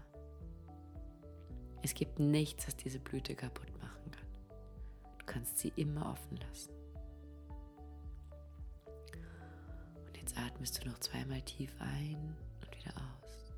Es 1.81 1.95
gibt 1.95 2.19
nichts, 2.19 2.67
was 2.67 2.75
diese 2.75 2.99
Blüte 2.99 3.33
kaputt 3.33 3.71
machen 3.81 4.11
kann. 4.11 4.27
Du 5.17 5.25
kannst 5.25 5.57
sie 5.57 5.73
immer 5.77 6.11
offen 6.11 6.37
lassen. 6.37 6.71
Und 10.05 10.15
jetzt 10.15 10.37
atmest 10.37 10.79
du 10.79 10.87
noch 10.87 10.99
zweimal 10.99 11.41
tief 11.41 11.73
ein 11.79 12.37
und 12.61 12.77
wieder 12.77 12.93
aus. 12.95 13.51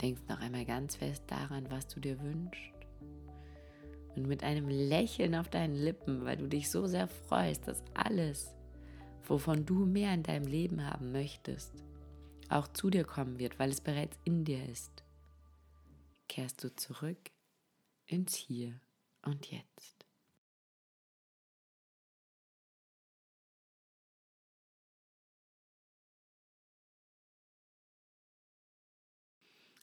Denkst 0.00 0.22
noch 0.28 0.38
einmal 0.38 0.64
ganz 0.64 0.94
fest 0.94 1.24
daran, 1.26 1.68
was 1.68 1.88
du 1.88 1.98
dir 1.98 2.20
wünschst. 2.20 2.79
Und 4.20 4.28
mit 4.28 4.44
einem 4.44 4.68
Lächeln 4.68 5.34
auf 5.34 5.48
deinen 5.48 5.74
Lippen, 5.74 6.26
weil 6.26 6.36
du 6.36 6.46
dich 6.46 6.68
so 6.68 6.86
sehr 6.86 7.08
freust, 7.08 7.66
dass 7.66 7.82
alles, 7.94 8.54
wovon 9.22 9.64
du 9.64 9.86
mehr 9.86 10.12
in 10.12 10.22
deinem 10.22 10.46
Leben 10.46 10.84
haben 10.84 11.10
möchtest, 11.10 11.72
auch 12.50 12.68
zu 12.68 12.90
dir 12.90 13.04
kommen 13.04 13.38
wird, 13.38 13.58
weil 13.58 13.70
es 13.70 13.80
bereits 13.80 14.18
in 14.24 14.44
dir 14.44 14.62
ist, 14.68 14.92
kehrst 16.28 16.62
du 16.62 16.76
zurück 16.76 17.30
ins 18.04 18.34
Hier 18.34 18.78
und 19.22 19.50
Jetzt. 19.50 20.04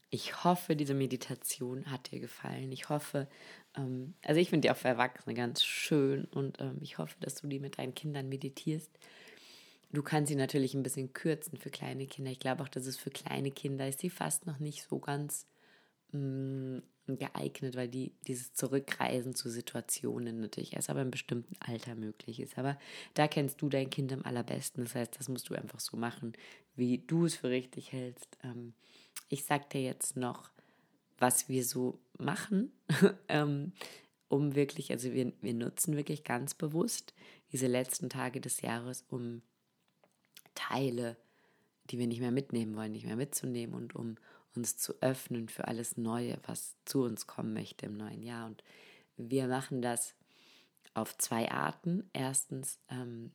Ich 0.09 0.43
hoffe, 0.43 0.75
diese 0.75 0.93
Meditation 0.93 1.91
hat 1.91 2.11
dir 2.11 2.19
gefallen. 2.19 2.71
Ich 2.71 2.87
hoffe, 2.89 3.27
ähm, 3.77 4.15
also 4.23 4.39
ich 4.39 4.49
finde 4.49 4.67
die 4.67 4.71
auch 4.71 4.77
für 4.77 4.87
Erwachsene 4.87 5.33
ganz 5.33 5.63
schön 5.63 6.25
und 6.25 6.59
ähm, 6.59 6.77
ich 6.81 6.97
hoffe, 6.97 7.15
dass 7.19 7.35
du 7.35 7.47
die 7.47 7.59
mit 7.59 7.77
deinen 7.77 7.95
Kindern 7.95 8.29
meditierst. 8.29 8.91
Du 9.91 10.03
kannst 10.03 10.29
sie 10.29 10.35
natürlich 10.35 10.73
ein 10.73 10.83
bisschen 10.83 11.13
kürzen 11.13 11.57
für 11.57 11.69
kleine 11.69 12.07
Kinder. 12.07 12.31
Ich 12.31 12.39
glaube 12.39 12.63
auch, 12.63 12.67
dass 12.67 12.85
es 12.87 12.97
für 12.97 13.09
kleine 13.09 13.51
Kinder 13.51 13.87
ist, 13.87 14.03
die 14.03 14.09
fast 14.09 14.45
noch 14.45 14.59
nicht 14.59 14.83
so 14.83 14.99
ganz 14.99 15.45
mh, 16.11 16.81
mm, 17.07 17.17
geeignet, 17.17 17.77
weil 17.77 17.87
die 17.87 18.13
dieses 18.27 18.53
Zurückreisen 18.53 19.33
zu 19.33 19.49
Situationen 19.49 20.41
natürlich 20.41 20.73
erst 20.73 20.89
aber 20.89 21.01
im 21.01 21.11
bestimmten 21.11 21.55
Alter 21.61 21.95
möglich 21.95 22.41
ist. 22.41 22.57
Aber 22.57 22.77
da 23.13 23.29
kennst 23.29 23.61
du 23.61 23.69
dein 23.69 23.89
Kind 23.89 24.11
am 24.11 24.23
allerbesten. 24.23 24.83
Das 24.83 24.95
heißt, 24.95 25.17
das 25.17 25.29
musst 25.29 25.49
du 25.49 25.55
einfach 25.55 25.79
so 25.79 25.95
machen, 25.95 26.33
wie 26.75 26.97
du 26.97 27.25
es 27.25 27.35
für 27.35 27.49
richtig 27.49 27.93
hältst. 27.93 28.37
Ähm, 28.43 28.73
ich 29.29 29.45
sag 29.45 29.69
dir 29.69 29.81
jetzt 29.81 30.17
noch, 30.17 30.51
was 31.17 31.49
wir 31.49 31.63
so 31.63 31.99
machen, 32.17 32.71
ähm, 33.27 33.73
um 34.27 34.55
wirklich, 34.55 34.91
also 34.91 35.13
wir, 35.13 35.33
wir 35.41 35.53
nutzen 35.53 35.95
wirklich 35.95 36.23
ganz 36.23 36.53
bewusst 36.53 37.13
diese 37.51 37.67
letzten 37.67 38.09
Tage 38.09 38.41
des 38.41 38.61
Jahres, 38.61 39.05
um 39.09 39.41
Teile, 40.53 41.17
die 41.89 41.99
wir 41.99 42.07
nicht 42.07 42.19
mehr 42.19 42.31
mitnehmen 42.31 42.75
wollen, 42.75 42.91
nicht 42.91 43.05
mehr 43.05 43.15
mitzunehmen 43.15 43.73
und 43.75 43.95
um 43.95 44.17
uns 44.55 44.77
zu 44.77 44.93
öffnen 45.01 45.47
für 45.47 45.67
alles 45.67 45.97
Neue, 45.97 46.39
was 46.45 46.75
zu 46.83 47.03
uns 47.03 47.27
kommen 47.27 47.53
möchte 47.53 47.85
im 47.85 47.95
neuen 47.95 48.23
Jahr. 48.23 48.47
Und 48.47 48.63
wir 49.17 49.47
machen 49.47 49.81
das 49.81 50.15
auf 50.93 51.17
zwei 51.17 51.49
Arten. 51.51 52.09
Erstens, 52.11 52.79
ähm, 52.89 53.31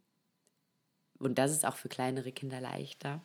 und 1.18 1.38
das 1.38 1.52
ist 1.52 1.64
auch 1.64 1.76
für 1.76 1.88
kleinere 1.88 2.32
Kinder 2.32 2.60
leichter, 2.60 3.22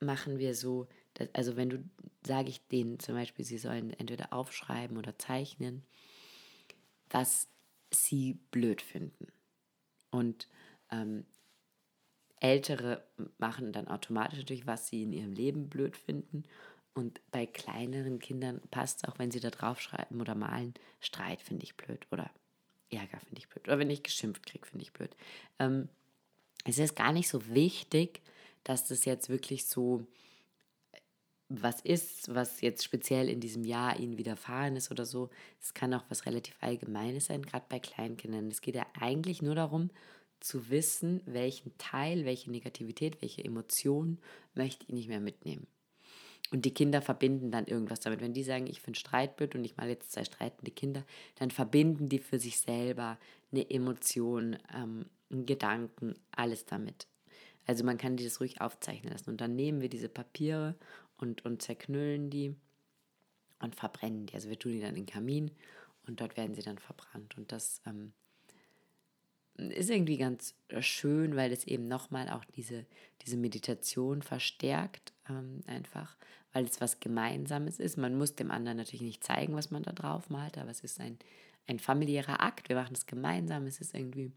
machen 0.00 0.38
wir 0.38 0.54
so, 0.54 0.86
dass, 1.18 1.28
also 1.34 1.56
wenn 1.56 1.70
du, 1.70 1.84
sage 2.26 2.48
ich 2.48 2.66
denen 2.68 2.98
zum 2.98 3.14
Beispiel, 3.14 3.44
sie 3.44 3.58
sollen 3.58 3.92
entweder 3.92 4.32
aufschreiben 4.32 4.96
oder 4.96 5.18
zeichnen, 5.18 5.82
was 7.10 7.48
sie 7.90 8.34
blöd 8.50 8.80
finden. 8.80 9.26
Und 10.10 10.48
ähm, 10.90 11.24
Ältere 12.40 13.04
machen 13.38 13.72
dann 13.72 13.88
automatisch 13.88 14.38
natürlich, 14.38 14.66
was 14.66 14.88
sie 14.88 15.02
in 15.02 15.12
ihrem 15.12 15.32
Leben 15.32 15.68
blöd 15.68 15.96
finden. 15.96 16.44
Und 16.94 17.20
bei 17.30 17.46
kleineren 17.46 18.18
Kindern 18.18 18.60
passt 18.70 19.02
es 19.02 19.08
auch, 19.08 19.18
wenn 19.18 19.30
sie 19.30 19.40
da 19.40 19.50
draufschreiben 19.50 20.20
oder 20.20 20.34
malen, 20.34 20.74
Streit 21.00 21.42
finde 21.42 21.64
ich 21.64 21.76
blöd 21.76 22.06
oder 22.10 22.30
Ärger 22.90 23.20
finde 23.20 23.38
ich 23.38 23.48
blöd. 23.48 23.66
Oder 23.66 23.78
wenn 23.78 23.90
ich 23.90 24.02
geschimpft 24.02 24.46
kriege, 24.46 24.66
finde 24.66 24.84
ich 24.84 24.92
blöd. 24.92 25.14
Ähm, 25.58 25.88
es 26.64 26.78
ist 26.78 26.96
gar 26.96 27.12
nicht 27.12 27.28
so 27.28 27.48
wichtig, 27.48 28.20
dass 28.64 28.86
das 28.86 29.04
jetzt 29.04 29.28
wirklich 29.28 29.66
so 29.66 30.06
was 31.48 31.80
ist, 31.80 32.34
was 32.34 32.60
jetzt 32.60 32.84
speziell 32.84 33.28
in 33.28 33.40
diesem 33.40 33.64
Jahr 33.64 33.98
ihnen 33.98 34.18
widerfahren 34.18 34.76
ist 34.76 34.90
oder 34.90 35.06
so. 35.06 35.30
Es 35.60 35.72
kann 35.72 35.94
auch 35.94 36.04
was 36.08 36.26
relativ 36.26 36.56
Allgemeines 36.60 37.26
sein, 37.26 37.42
gerade 37.42 37.64
bei 37.68 37.78
Kleinkindern. 37.78 38.48
Es 38.48 38.60
geht 38.60 38.74
ja 38.74 38.86
eigentlich 39.00 39.40
nur 39.40 39.54
darum, 39.54 39.90
zu 40.40 40.70
wissen, 40.70 41.20
welchen 41.24 41.76
Teil, 41.78 42.24
welche 42.24 42.50
Negativität, 42.50 43.20
welche 43.22 43.44
Emotion 43.44 44.18
möchte 44.54 44.84
ich 44.86 44.94
nicht 44.94 45.08
mehr 45.08 45.20
mitnehmen. 45.20 45.66
Und 46.50 46.64
die 46.64 46.72
Kinder 46.72 47.02
verbinden 47.02 47.50
dann 47.50 47.66
irgendwas 47.66 48.00
damit. 48.00 48.20
Wenn 48.20 48.32
die 48.32 48.44
sagen, 48.44 48.66
ich 48.66 48.80
finde 48.80 48.98
Streit 48.98 49.36
blöd 49.36 49.54
und 49.54 49.64
ich 49.64 49.76
mal 49.76 49.88
jetzt 49.88 50.12
zwei 50.12 50.24
streitende 50.24 50.70
Kinder, 50.70 51.04
dann 51.36 51.50
verbinden 51.50 52.08
die 52.08 52.18
für 52.18 52.38
sich 52.38 52.58
selber 52.58 53.18
eine 53.52 53.68
Emotion, 53.70 54.56
ähm, 54.74 55.06
einen 55.30 55.44
Gedanken, 55.44 56.14
alles 56.30 56.64
damit. 56.64 57.06
Also 57.66 57.84
man 57.84 57.98
kann 57.98 58.16
die 58.16 58.24
das 58.24 58.40
ruhig 58.40 58.62
aufzeichnen 58.62 59.12
lassen. 59.12 59.28
Und 59.28 59.40
dann 59.42 59.54
nehmen 59.54 59.82
wir 59.82 59.90
diese 59.90 60.08
Papiere 60.08 60.74
und, 61.18 61.44
und 61.44 61.62
zerknüllen 61.62 62.30
die 62.30 62.54
und 63.60 63.74
verbrennen 63.74 64.26
die. 64.26 64.34
Also 64.34 64.48
wir 64.48 64.58
tun 64.58 64.72
die 64.72 64.80
dann 64.80 64.90
in 64.90 65.04
den 65.04 65.06
Kamin 65.06 65.50
und 66.06 66.20
dort 66.20 66.36
werden 66.36 66.54
sie 66.54 66.62
dann 66.62 66.78
verbrannt. 66.78 67.36
Und 67.36 67.52
das 67.52 67.82
ähm, 67.86 68.12
ist 69.58 69.90
irgendwie 69.90 70.16
ganz 70.16 70.54
äh, 70.68 70.82
schön, 70.82 71.36
weil 71.36 71.52
es 71.52 71.66
eben 71.66 71.88
nochmal 71.88 72.28
auch 72.30 72.44
diese, 72.44 72.86
diese 73.22 73.36
Meditation 73.36 74.22
verstärkt, 74.22 75.12
ähm, 75.28 75.60
einfach, 75.66 76.16
weil 76.52 76.64
es 76.64 76.80
was 76.80 77.00
Gemeinsames 77.00 77.78
ist. 77.78 77.98
Man 77.98 78.16
muss 78.16 78.34
dem 78.34 78.50
anderen 78.50 78.78
natürlich 78.78 79.02
nicht 79.02 79.24
zeigen, 79.24 79.54
was 79.54 79.70
man 79.70 79.82
da 79.82 79.92
drauf 79.92 80.30
malt, 80.30 80.56
aber 80.58 80.70
es 80.70 80.80
ist 80.80 81.00
ein, 81.00 81.18
ein 81.66 81.78
familiärer 81.78 82.40
Akt. 82.40 82.68
Wir 82.68 82.76
machen 82.76 82.94
es 82.94 83.06
gemeinsam. 83.06 83.66
Es 83.66 83.80
ist 83.80 83.94
irgendwie 83.94 84.32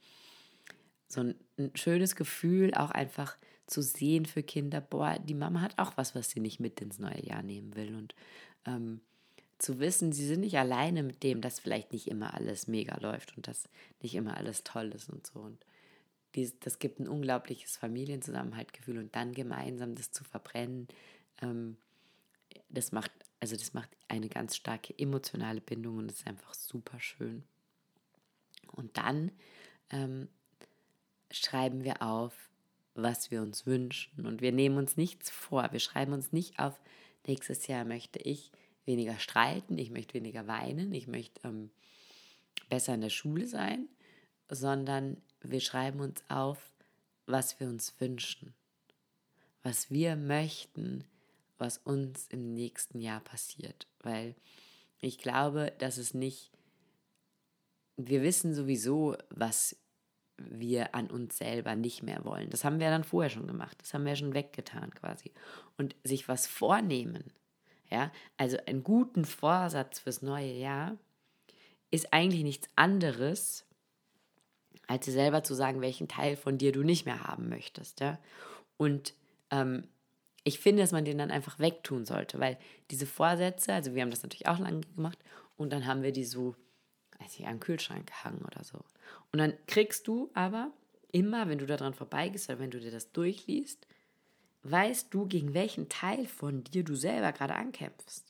so 1.07 1.21
ein, 1.21 1.35
ein 1.57 1.71
schönes 1.75 2.15
Gefühl, 2.15 2.73
auch 2.73 2.91
einfach 2.91 3.37
zu 3.71 3.81
sehen 3.81 4.25
für 4.25 4.43
Kinder, 4.43 4.81
boah, 4.81 5.17
die 5.17 5.34
Mama 5.34 5.62
hat 5.62 5.79
auch 5.79 5.95
was, 5.95 6.13
was 6.13 6.29
sie 6.29 6.41
nicht 6.41 6.60
mit 6.60 6.81
ins 6.81 6.99
neue 6.99 7.25
Jahr 7.25 7.41
nehmen 7.41 7.75
will. 7.75 7.95
Und 7.95 8.13
ähm, 8.65 8.99
zu 9.57 9.79
wissen, 9.79 10.12
sie 10.12 10.27
sind 10.27 10.41
nicht 10.41 10.57
alleine 10.57 11.03
mit 11.03 11.23
dem, 11.23 11.39
dass 11.39 11.60
vielleicht 11.60 11.93
nicht 11.93 12.07
immer 12.07 12.34
alles 12.34 12.67
mega 12.67 12.97
läuft 12.99 13.38
und 13.38 13.47
dass 13.47 13.69
nicht 14.01 14.15
immer 14.15 14.36
alles 14.36 14.63
toll 14.63 14.89
ist 14.89 15.10
und 15.10 15.25
so. 15.25 15.39
Und 15.39 15.65
dies, 16.36 16.60
das 16.60 16.79
gibt 16.79 16.99
ein 16.99 17.07
unglaubliches 17.07 17.77
Familienzusammenhaltgefühl 17.77 18.97
und 18.97 19.15
dann 19.15 19.34
gemeinsam 19.34 19.95
das 19.95 20.12
zu 20.12 20.23
verbrennen, 20.23 20.88
ähm, 21.41 21.77
das 22.69 22.91
macht, 22.91 23.12
also 23.39 23.55
das 23.55 23.73
macht 23.73 23.89
eine 24.10 24.27
ganz 24.27 24.57
starke 24.57 24.97
emotionale 24.97 25.62
Bindung 25.62 25.97
und 25.97 26.12
ist 26.12 26.27
einfach 26.27 26.53
super 26.53 26.99
schön. 26.99 27.43
Und 28.67 28.97
dann 28.97 29.31
ähm, 29.91 30.27
schreiben 31.31 31.84
wir 31.84 32.01
auf, 32.01 32.50
was 32.93 33.32
wir 33.32 33.41
uns 33.41 33.65
wünschen. 33.65 34.25
Und 34.25 34.41
wir 34.41 34.51
nehmen 34.51 34.77
uns 34.77 34.97
nichts 34.97 35.30
vor. 35.30 35.71
Wir 35.71 35.80
schreiben 35.80 36.13
uns 36.13 36.32
nicht 36.32 36.60
auf, 36.60 36.80
nächstes 37.27 37.67
Jahr 37.67 37.86
möchte 37.86 38.19
ich 38.19 38.51
weniger 38.86 39.19
streiten, 39.19 39.77
ich 39.77 39.91
möchte 39.91 40.15
weniger 40.15 40.47
weinen, 40.47 40.93
ich 40.93 41.08
möchte 41.08 41.47
ähm, 41.47 41.69
besser 42.69 42.95
in 42.95 43.01
der 43.01 43.10
Schule 43.10 43.47
sein, 43.47 43.88
sondern 44.49 45.17
wir 45.41 45.60
schreiben 45.60 45.99
uns 45.99 46.23
auf, 46.30 46.71
was 47.27 47.60
wir 47.60 47.67
uns 47.67 47.93
wünschen, 47.99 48.54
was 49.63 49.91
wir 49.91 50.15
möchten, 50.15 51.04
was 51.58 51.77
uns 51.77 52.27
im 52.27 52.54
nächsten 52.54 52.99
Jahr 52.99 53.21
passiert. 53.21 53.88
Weil 53.99 54.36
ich 54.99 55.19
glaube, 55.19 55.71
dass 55.77 55.97
es 55.97 56.13
nicht 56.13 56.51
wir 58.08 58.21
wissen 58.21 58.54
sowieso, 58.54 59.15
was 59.30 59.75
wir 60.49 60.95
an 60.95 61.10
uns 61.10 61.38
selber 61.38 61.75
nicht 61.75 62.04
mehr 62.04 62.23
wollen. 62.25 62.49
Das 62.49 62.63
haben 62.63 62.80
wir 62.80 62.89
dann 62.89 63.04
vorher 63.04 63.30
schon 63.30 63.47
gemacht. 63.47 63.77
Das 63.82 63.93
haben 63.93 64.06
wir 64.06 64.15
schon 64.15 64.34
weggetan 64.34 64.93
quasi. 64.93 65.32
Und 65.77 65.95
sich 66.04 66.27
was 66.27 66.47
vornehmen, 66.47 67.32
ja, 67.89 68.12
also 68.38 68.58
einen 68.65 68.84
guten 68.84 69.25
Vorsatz 69.25 69.99
fürs 69.99 70.21
neue 70.21 70.54
Jahr, 70.54 70.97
ist 71.91 72.13
eigentlich 72.13 72.43
nichts 72.43 72.69
anderes, 72.75 73.65
als 74.88 75.06
dir 75.06 75.12
selber 75.12 75.43
zu 75.43 75.54
sagen, 75.54 75.82
welchen 75.82 76.08
Teil 76.08 76.36
von 76.36 76.58
dir 76.58 76.71
du 76.71 76.84
nicht 76.84 77.06
mehr 77.06 77.23
haben 77.23 77.49
möchtest. 77.49 77.99
Ja? 77.99 78.17
Und 78.77 79.13
ähm, 79.51 79.88
ich 80.43 80.60
finde, 80.60 80.82
dass 80.82 80.91
man 80.91 81.06
den 81.06 81.17
dann 81.17 81.32
einfach 81.32 81.60
wegtun 81.60 82.06
sollte, 82.06 82.39
weil 82.39 82.58
diese 82.89 83.06
Vorsätze, 83.06 83.73
also 83.73 83.93
wir 83.93 84.01
haben 84.01 84.10
das 84.10 84.23
natürlich 84.23 84.47
auch 84.47 84.60
lange 84.60 84.82
gemacht 84.95 85.19
und 85.56 85.71
dann 85.71 85.86
haben 85.86 86.01
wir 86.01 86.12
die 86.12 86.25
so, 86.25 86.56
weiß 87.21 87.39
ich, 87.39 87.47
am 87.47 87.60
Kühlschrank 87.60 88.07
gehangen 88.07 88.43
oder 88.45 88.63
so. 88.63 88.79
Und 89.31 89.39
dann 89.39 89.53
kriegst 89.67 90.07
du 90.07 90.29
aber 90.34 90.71
immer, 91.12 91.47
wenn 91.47 91.57
du 91.57 91.65
daran 91.65 91.93
vorbeigehst 91.93 92.49
oder 92.49 92.60
wenn 92.60 92.71
du 92.71 92.79
dir 92.79 92.91
das 92.91 93.12
durchliest, 93.12 93.88
weißt 94.63 95.13
du, 95.13 95.27
gegen 95.27 95.53
welchen 95.53 95.89
Teil 95.89 96.25
von 96.25 96.63
dir 96.63 96.84
du 96.84 96.95
selber 96.95 97.31
gerade 97.31 97.55
ankämpfst. 97.55 98.25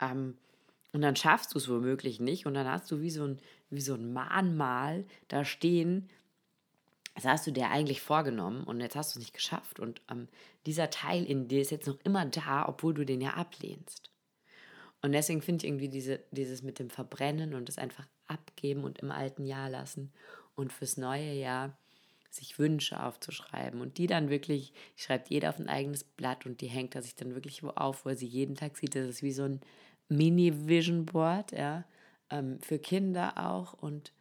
Ähm, 0.00 0.36
und 0.92 1.00
dann 1.00 1.16
schaffst 1.16 1.54
du 1.54 1.58
es 1.58 1.68
womöglich 1.68 2.20
nicht 2.20 2.46
und 2.46 2.54
dann 2.54 2.68
hast 2.68 2.90
du 2.90 3.00
wie 3.00 3.10
so 3.10 3.24
ein, 3.24 3.38
wie 3.70 3.80
so 3.80 3.94
ein 3.94 4.12
Mahnmal 4.12 5.06
da 5.28 5.44
stehen, 5.44 6.10
das 7.14 7.24
hast 7.24 7.46
du 7.46 7.50
dir 7.50 7.68
eigentlich 7.68 8.00
vorgenommen 8.00 8.64
und 8.64 8.80
jetzt 8.80 8.96
hast 8.96 9.14
du 9.14 9.18
es 9.18 9.24
nicht 9.24 9.34
geschafft. 9.34 9.80
Und 9.80 10.00
ähm, 10.10 10.28
dieser 10.64 10.90
Teil 10.90 11.24
in 11.24 11.46
dir 11.48 11.60
ist 11.60 11.70
jetzt 11.70 11.86
noch 11.86 11.98
immer 12.04 12.24
da, 12.24 12.66
obwohl 12.66 12.94
du 12.94 13.04
den 13.04 13.20
ja 13.20 13.34
ablehnst. 13.34 14.11
Und 15.02 15.12
deswegen 15.12 15.42
finde 15.42 15.64
ich 15.64 15.68
irgendwie 15.68 15.88
diese, 15.88 16.20
dieses 16.30 16.62
mit 16.62 16.78
dem 16.78 16.88
Verbrennen 16.88 17.54
und 17.54 17.68
das 17.68 17.78
einfach 17.78 18.06
abgeben 18.26 18.84
und 18.84 19.00
im 19.00 19.10
alten 19.10 19.44
Jahr 19.44 19.68
lassen 19.68 20.12
und 20.54 20.72
fürs 20.72 20.96
neue 20.96 21.32
Jahr 21.32 21.76
sich 22.30 22.58
Wünsche 22.58 23.02
aufzuschreiben 23.02 23.80
und 23.80 23.98
die 23.98 24.06
dann 24.06 24.30
wirklich, 24.30 24.72
schreibt 24.96 25.28
jeder 25.28 25.50
auf 25.50 25.58
ein 25.58 25.68
eigenes 25.68 26.04
Blatt 26.04 26.46
und 26.46 26.60
die 26.60 26.68
hängt 26.68 26.94
er 26.94 27.02
sich 27.02 27.14
dann 27.14 27.34
wirklich 27.34 27.62
wo 27.62 27.68
auf, 27.70 28.04
wo 28.04 28.10
er 28.10 28.16
sie 28.16 28.26
jeden 28.26 28.54
Tag 28.54 28.76
sieht. 28.78 28.94
Das 28.94 29.06
ist 29.06 29.22
wie 29.22 29.32
so 29.32 29.42
ein 29.42 29.60
Mini-Vision 30.08 31.04
Board, 31.04 31.52
ja, 31.52 31.84
ähm, 32.30 32.58
für 32.60 32.78
Kinder 32.78 33.34
auch 33.36 33.74
und 33.74 34.12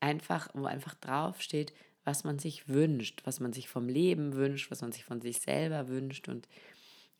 einfach, 0.00 0.48
wo 0.54 0.64
einfach 0.64 0.94
draufsteht, 0.94 1.72
was 2.04 2.24
man 2.24 2.38
sich 2.38 2.68
wünscht, 2.68 3.22
was 3.24 3.38
man 3.38 3.52
sich 3.52 3.68
vom 3.68 3.88
Leben 3.88 4.34
wünscht, 4.34 4.70
was 4.70 4.80
man 4.80 4.92
sich 4.92 5.04
von 5.04 5.20
sich 5.20 5.40
selber 5.40 5.88
wünscht. 5.88 6.28
Und 6.28 6.48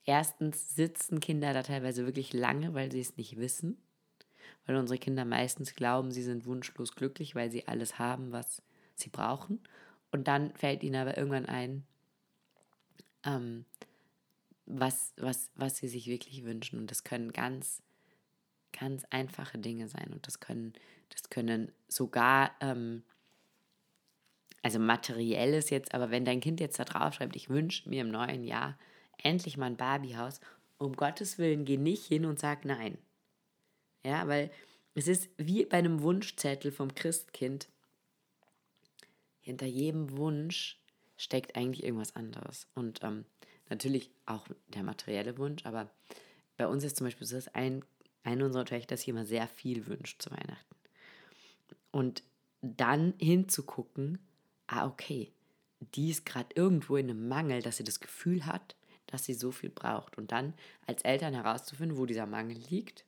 erstens 0.05 0.75
sitzen 0.75 1.21
Kinder 1.21 1.53
da 1.53 1.63
teilweise 1.63 2.07
wirklich 2.07 2.33
lange, 2.33 2.75
weil 2.75 2.91
sie 2.91 3.01
es 3.01 3.17
nicht 3.17 3.37
wissen, 3.37 3.81
weil 4.67 4.77
unsere 4.77 4.99
Kinder 4.99 5.25
meistens 5.25 5.75
glauben, 5.75 6.11
sie 6.11 6.23
sind 6.23 6.47
wunschlos 6.47 6.95
glücklich, 6.95 7.35
weil 7.35 7.51
sie 7.51 7.69
alles 7.69 7.99
haben, 7.99 8.33
was 8.33 8.63
sie 8.95 9.11
brauchen. 9.11 9.61
Und 10.11 10.29
dann 10.29 10.55
fällt 10.55 10.83
ihnen 10.83 10.97
aber 10.97 11.17
irgendwann 11.17 11.47
ein, 11.47 11.85
ähm, 13.25 13.65
was, 14.67 15.13
was, 15.17 15.51
was 15.55 15.79
sie 15.79 15.89
sich 15.89 16.07
wirklich 16.07 16.45
wünschen. 16.45 16.79
Und 16.79 16.91
das 16.91 17.05
können 17.05 17.33
ganz 17.33 17.83
ganz 18.73 19.05
einfache 19.11 19.59
Dinge 19.59 19.89
sein 19.89 20.09
und 20.13 20.27
das 20.27 20.41
können, 20.41 20.73
das 21.11 21.31
können 21.31 21.71
sogar, 21.89 22.53
ähm, 22.61 23.05
also 24.63 24.79
materielles 24.79 25.71
jetzt, 25.71 25.95
aber 25.95 26.11
wenn 26.11 26.25
dein 26.25 26.41
Kind 26.41 26.61
jetzt 26.61 26.79
da 26.79 26.85
drauf 26.85 27.15
schreibt, 27.15 27.37
ich 27.37 27.49
wünsche 27.49 27.89
mir 27.89 28.03
im 28.03 28.11
neuen 28.11 28.45
Jahr 28.45 28.79
endlich 29.23 29.57
mal 29.57 29.67
ein 29.67 29.77
Barbiehaus, 29.77 30.41
um 30.79 30.95
Gottes 30.95 31.39
Willen 31.39 31.65
geh 31.65 31.77
nicht 31.77 32.07
hin 32.07 32.25
und 32.25 32.39
sag 32.39 32.65
nein. 32.65 32.99
Ja, 34.05 34.27
weil 34.27 34.51
es 34.95 35.09
ist 35.09 35.29
wie 35.37 35.65
bei 35.65 35.79
einem 35.79 36.03
Wunschzettel 36.03 36.73
vom 36.73 36.95
Christkind. 36.95 37.69
Hinter 39.41 39.67
jedem 39.67 40.17
Wunsch 40.17 40.81
steckt 41.17 41.57
eigentlich 41.57 41.85
irgendwas 41.85 42.17
anderes. 42.17 42.67
Und 42.75 43.01
ähm, 43.03 43.25
natürlich 43.71 44.11
auch 44.27 44.47
der 44.69 44.83
materielle 44.83 45.39
Wunsch, 45.39 45.65
aber 45.67 45.91
bei 46.57 46.67
uns 46.67 46.85
ist 46.85 46.97
zum 46.97 47.07
Beispiel 47.07 47.27
so, 47.27 47.37
dass 47.37 47.49
ein 47.49 47.85
eine 48.25 48.45
unserer 48.45 48.65
Töchter 48.65 48.97
sich 48.97 49.09
immer 49.09 49.25
sehr 49.25 49.49
viel 49.49 49.87
wünscht 49.87 50.23
zu 50.23 50.31
Weihnachten. 50.31 50.77
Und 51.91 52.23
dann 52.61 53.15
hinzugucken, 53.19 54.19
ah, 54.67 54.87
okay, 54.87 55.33
die 55.95 56.11
ist 56.11 56.25
gerade 56.25 56.49
irgendwo 56.55 56.97
in 56.97 57.11
einem 57.11 57.29
Mangel, 57.29 57.63
dass 57.63 57.79
sie 57.79 57.85
das 57.85 58.01
Gefühl 58.01 58.47
hat, 58.47 58.77
dass 59.13 59.25
sie 59.25 59.35
so 59.35 59.53
viel 59.53 59.71
braucht. 59.71 60.19
Und 60.19 60.33
dann 60.33 60.55
als 60.87 61.03
Eltern 61.03 61.35
herauszufinden, 61.35 61.99
wo 61.99 62.07
dieser 62.07 62.27
Mangel 62.27 62.57
liegt, 62.71 63.05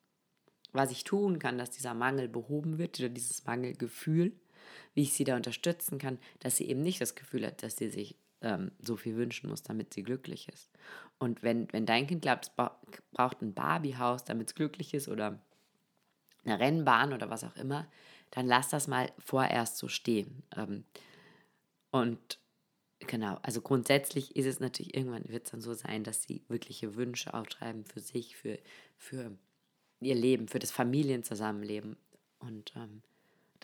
was 0.72 0.90
ich 0.90 1.04
tun 1.04 1.38
kann, 1.38 1.58
dass 1.58 1.70
dieser 1.70 1.94
Mangel 1.94 2.28
behoben 2.28 2.78
wird 2.78 2.98
oder 3.00 3.08
dieses 3.08 3.44
Mangelgefühl, 3.44 4.32
wie 4.94 5.02
ich 5.02 5.12
sie 5.12 5.24
da 5.24 5.36
unterstützen 5.36 5.98
kann, 5.98 6.18
dass 6.40 6.56
sie 6.56 6.68
eben 6.68 6.82
nicht 6.82 7.00
das 7.00 7.14
Gefühl 7.14 7.46
hat, 7.46 7.62
dass 7.62 7.76
sie 7.76 7.88
sich 7.88 8.16
ähm, 8.42 8.72
so 8.80 8.96
viel 8.96 9.16
wünschen 9.16 9.48
muss, 9.48 9.62
damit 9.62 9.94
sie 9.94 10.02
glücklich 10.02 10.48
ist. 10.48 10.70
Und 11.18 11.42
wenn, 11.42 11.72
wenn 11.72 11.86
dein 11.86 12.06
Kind 12.06 12.22
glaubt, 12.22 12.46
es 12.46 13.02
braucht 13.12 13.40
ein 13.40 13.54
Barbiehaus, 13.54 14.24
damit 14.24 14.48
es 14.48 14.54
glücklich 14.54 14.94
ist 14.94 15.08
oder 15.08 15.40
eine 16.44 16.58
Rennbahn 16.58 17.12
oder 17.12 17.30
was 17.30 17.44
auch 17.44 17.56
immer, 17.56 17.88
dann 18.30 18.46
lass 18.46 18.68
das 18.68 18.88
mal 18.88 19.10
vorerst 19.18 19.78
so 19.78 19.88
stehen. 19.88 20.42
Ähm, 20.56 20.84
und 21.90 22.38
genau, 23.06 23.38
also 23.42 23.60
grundsätzlich 23.60 24.36
ist 24.36 24.46
es 24.46 24.60
natürlich, 24.60 24.94
irgendwann 24.94 25.28
wird 25.28 25.44
es 25.46 25.50
dann 25.50 25.60
so 25.60 25.74
sein, 25.74 26.04
dass 26.04 26.22
sie 26.22 26.42
wirkliche 26.48 26.96
Wünsche 26.96 27.34
aufschreiben 27.34 27.84
für 27.84 28.00
sich, 28.00 28.36
für, 28.36 28.58
für 28.96 29.32
ihr 30.00 30.14
Leben, 30.14 30.48
für 30.48 30.58
das 30.58 30.70
Familienzusammenleben. 30.70 31.96
Und 32.40 32.74
ähm, 32.76 33.02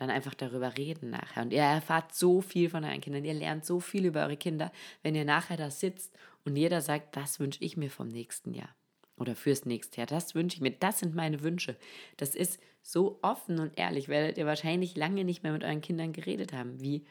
dann 0.01 0.11
einfach 0.11 0.35
darüber 0.35 0.79
reden 0.79 1.11
nachher. 1.11 1.43
Und 1.43 1.53
ihr 1.53 1.61
erfahrt 1.61 2.15
so 2.15 2.41
viel 2.41 2.71
von 2.71 2.85
euren 2.85 3.03
Kindern, 3.03 3.25
ihr 3.25 3.35
lernt 3.35 3.67
so 3.67 3.81
viel 3.81 4.07
über 4.07 4.23
eure 4.23 4.37
Kinder, 4.39 4.73
wenn 5.03 5.15
ihr 5.15 5.27
nachher 5.27 5.59
da 5.59 5.71
sitzt 5.71 6.17
und 6.45 6.57
jeder 6.57 6.81
sagt, 6.81 7.17
das 7.17 7.39
wünsche 7.39 7.63
ich 7.63 7.77
mir 7.77 7.91
vom 7.91 8.09
nächsten 8.09 8.55
Jahr 8.55 8.75
oder 9.19 9.37
fürs 9.37 9.67
nächste 9.67 9.99
Jahr, 9.99 10.07
das 10.07 10.35
wünsche 10.35 10.57
ich 10.57 10.63
mir, 10.63 10.71
das 10.71 11.01
sind 11.01 11.15
meine 11.15 11.43
Wünsche. 11.43 11.77
Das 12.17 12.35
ist 12.35 12.59
so 12.83 13.19
offen 13.21 13.59
und 13.61 13.79
ehrlich, 13.79 14.09
werdet 14.09 14.39
ihr 14.39 14.47
wahrscheinlich 14.47 14.97
lange 14.97 15.25
nicht 15.25 15.43
mehr 15.43 15.53
mit 15.53 15.63
euren 15.63 15.83
Kindern 15.83 16.15
geredet 16.15 16.55
haben, 16.55 16.81
wie 16.81 17.05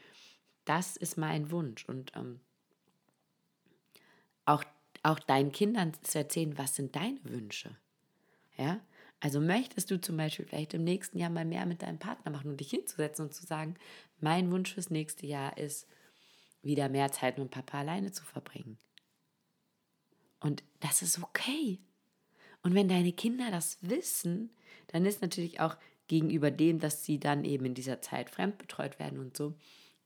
das 0.65 0.98
ist 0.98 1.17
mein 1.17 1.52
Wunsch. 1.52 1.86
Und 1.86 2.12
ähm, 2.15 2.39
auch, 4.45 4.63
auch 5.04 5.19
deinen 5.19 5.52
Kindern 5.52 5.93
zu 6.02 6.17
erzählen, 6.17 6.58
was 6.58 6.76
sind 6.76 6.95
deine 6.95 7.19
Wünsche. 7.24 7.76
Ja, 8.58 8.82
also 9.22 9.41
möchtest 9.41 9.91
du 9.91 10.00
zum 10.00 10.17
Beispiel 10.17 10.45
vielleicht 10.45 10.74
im 10.74 10.84
nächsten 10.84 11.17
Jahr 11.17 11.30
mal 11.30 11.45
mehr 11.45 11.65
mit 11.65 11.82
deinem 11.82 12.00
Partner 12.00 12.32
machen 12.32 12.52
und 12.52 12.60
dich 12.60 12.69
hinzusetzen 12.69 13.26
und 13.26 13.34
zu 13.34 13.45
sagen, 13.45 13.76
mein 14.19 14.52
Wunsch 14.52 14.74
fürs 14.74 14.89
nächste 14.89 15.26
Jahr 15.28 15.58
ist, 15.58 15.88
wieder 16.62 16.89
mehr 16.89 17.12
Zeit 17.12 17.38
mit 17.38 17.52
Papa 17.52 17.80
alleine 17.80 18.12
zu 18.12 18.24
verbringen. 18.24 18.78
Und 20.39 20.63
das 20.80 21.02
ist 21.02 21.22
okay. 21.22 21.80
Und 22.63 22.76
wenn 22.76 22.88
deine 22.88 23.13
Kinder 23.13 23.52
das 23.52 23.78
wissen, 23.82 24.52
dann 24.88 25.06
ist 25.06 25.22
natürlich 25.22 25.60
auch 25.60 25.78
gegenüber 26.08 26.52
dem, 26.52 26.80
dass 26.80 27.06
sie 27.06 27.19
dann 27.19 27.45
eben 27.45 27.65
in 27.65 27.74
dieser 27.74 28.02
Zeit 28.02 28.30
fremdbetreut 28.30 29.00
werden 29.00 29.19
und 29.19 29.38
so, 29.38 29.54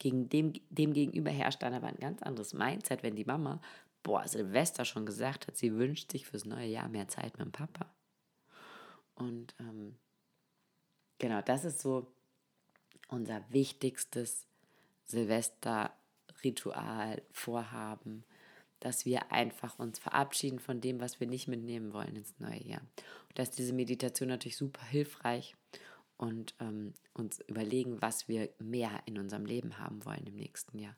gegen 0.04 0.28
dem, 0.28 0.52
dem 0.70 0.94
gegenüber 0.94 1.32
herrscht 1.32 1.64
dann 1.64 1.74
aber 1.74 1.88
ein 1.88 1.96
ganz 1.96 2.22
anderes 2.22 2.54
Mindset, 2.54 3.04
wenn 3.04 3.16
die 3.16 3.24
Mama, 3.24 3.62
boah, 4.04 4.28
Silvester 4.28 4.84
schon 4.84 5.06
gesagt 5.06 5.48
hat, 5.48 5.56
sie 5.56 5.76
wünscht 5.76 6.12
sich 6.12 6.28
fürs 6.28 6.44
neue 6.44 6.68
Jahr 6.68 6.90
mehr 6.90 7.08
Zeit 7.08 7.38
mit 7.38 7.46
dem 7.46 7.54
Papa. 7.54 7.90
Und 9.16 9.56
ähm, 9.62 9.96
genau, 11.20 11.42
das 11.42 11.64
ist 11.64 11.80
so 11.80 12.14
unser 13.08 13.50
wichtigstes 13.50 14.46
Silvesterritual, 15.06 17.22
Vorhaben, 17.32 18.26
dass 18.82 19.06
wir 19.06 19.32
einfach 19.32 19.80
uns 19.80 20.00
verabschieden 20.00 20.60
von 20.60 20.82
dem, 20.82 21.00
was 21.00 21.22
wir 21.22 21.28
nicht 21.28 21.48
mitnehmen 21.48 21.94
wollen 21.94 22.18
ins 22.18 22.38
neue 22.40 22.62
Jahr. 22.62 22.82
Und 23.30 23.40
dass 23.40 23.52
diese 23.52 23.72
Meditation 23.72 24.28
natürlich 24.28 24.58
super 24.58 24.84
hilfreich 24.84 25.56
und 26.24 26.56
ähm, 26.62 26.94
uns 27.14 27.42
überlegen, 27.48 28.02
was 28.02 28.30
wir 28.30 28.50
mehr 28.58 29.04
in 29.06 29.18
unserem 29.18 29.46
Leben 29.46 29.78
haben 29.78 30.06
wollen 30.06 30.26
im 30.26 30.36
nächsten 30.36 30.80
Jahr. 30.80 30.96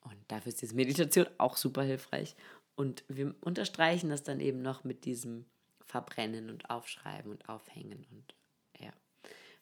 Und 0.00 0.16
dafür 0.26 0.48
ist 0.48 0.60
diese 0.60 0.74
Meditation 0.74 1.28
auch 1.38 1.56
super 1.56 1.84
hilfreich. 1.84 2.34
Und 2.74 3.04
wir 3.06 3.36
unterstreichen 3.40 4.10
das 4.10 4.24
dann 4.24 4.40
eben 4.40 4.60
noch 4.60 4.82
mit 4.82 5.04
diesem 5.04 5.44
verbrennen 5.84 6.50
und 6.50 6.70
aufschreiben 6.70 7.30
und 7.30 7.48
aufhängen 7.48 8.04
und 8.10 8.34
ja. 8.80 8.90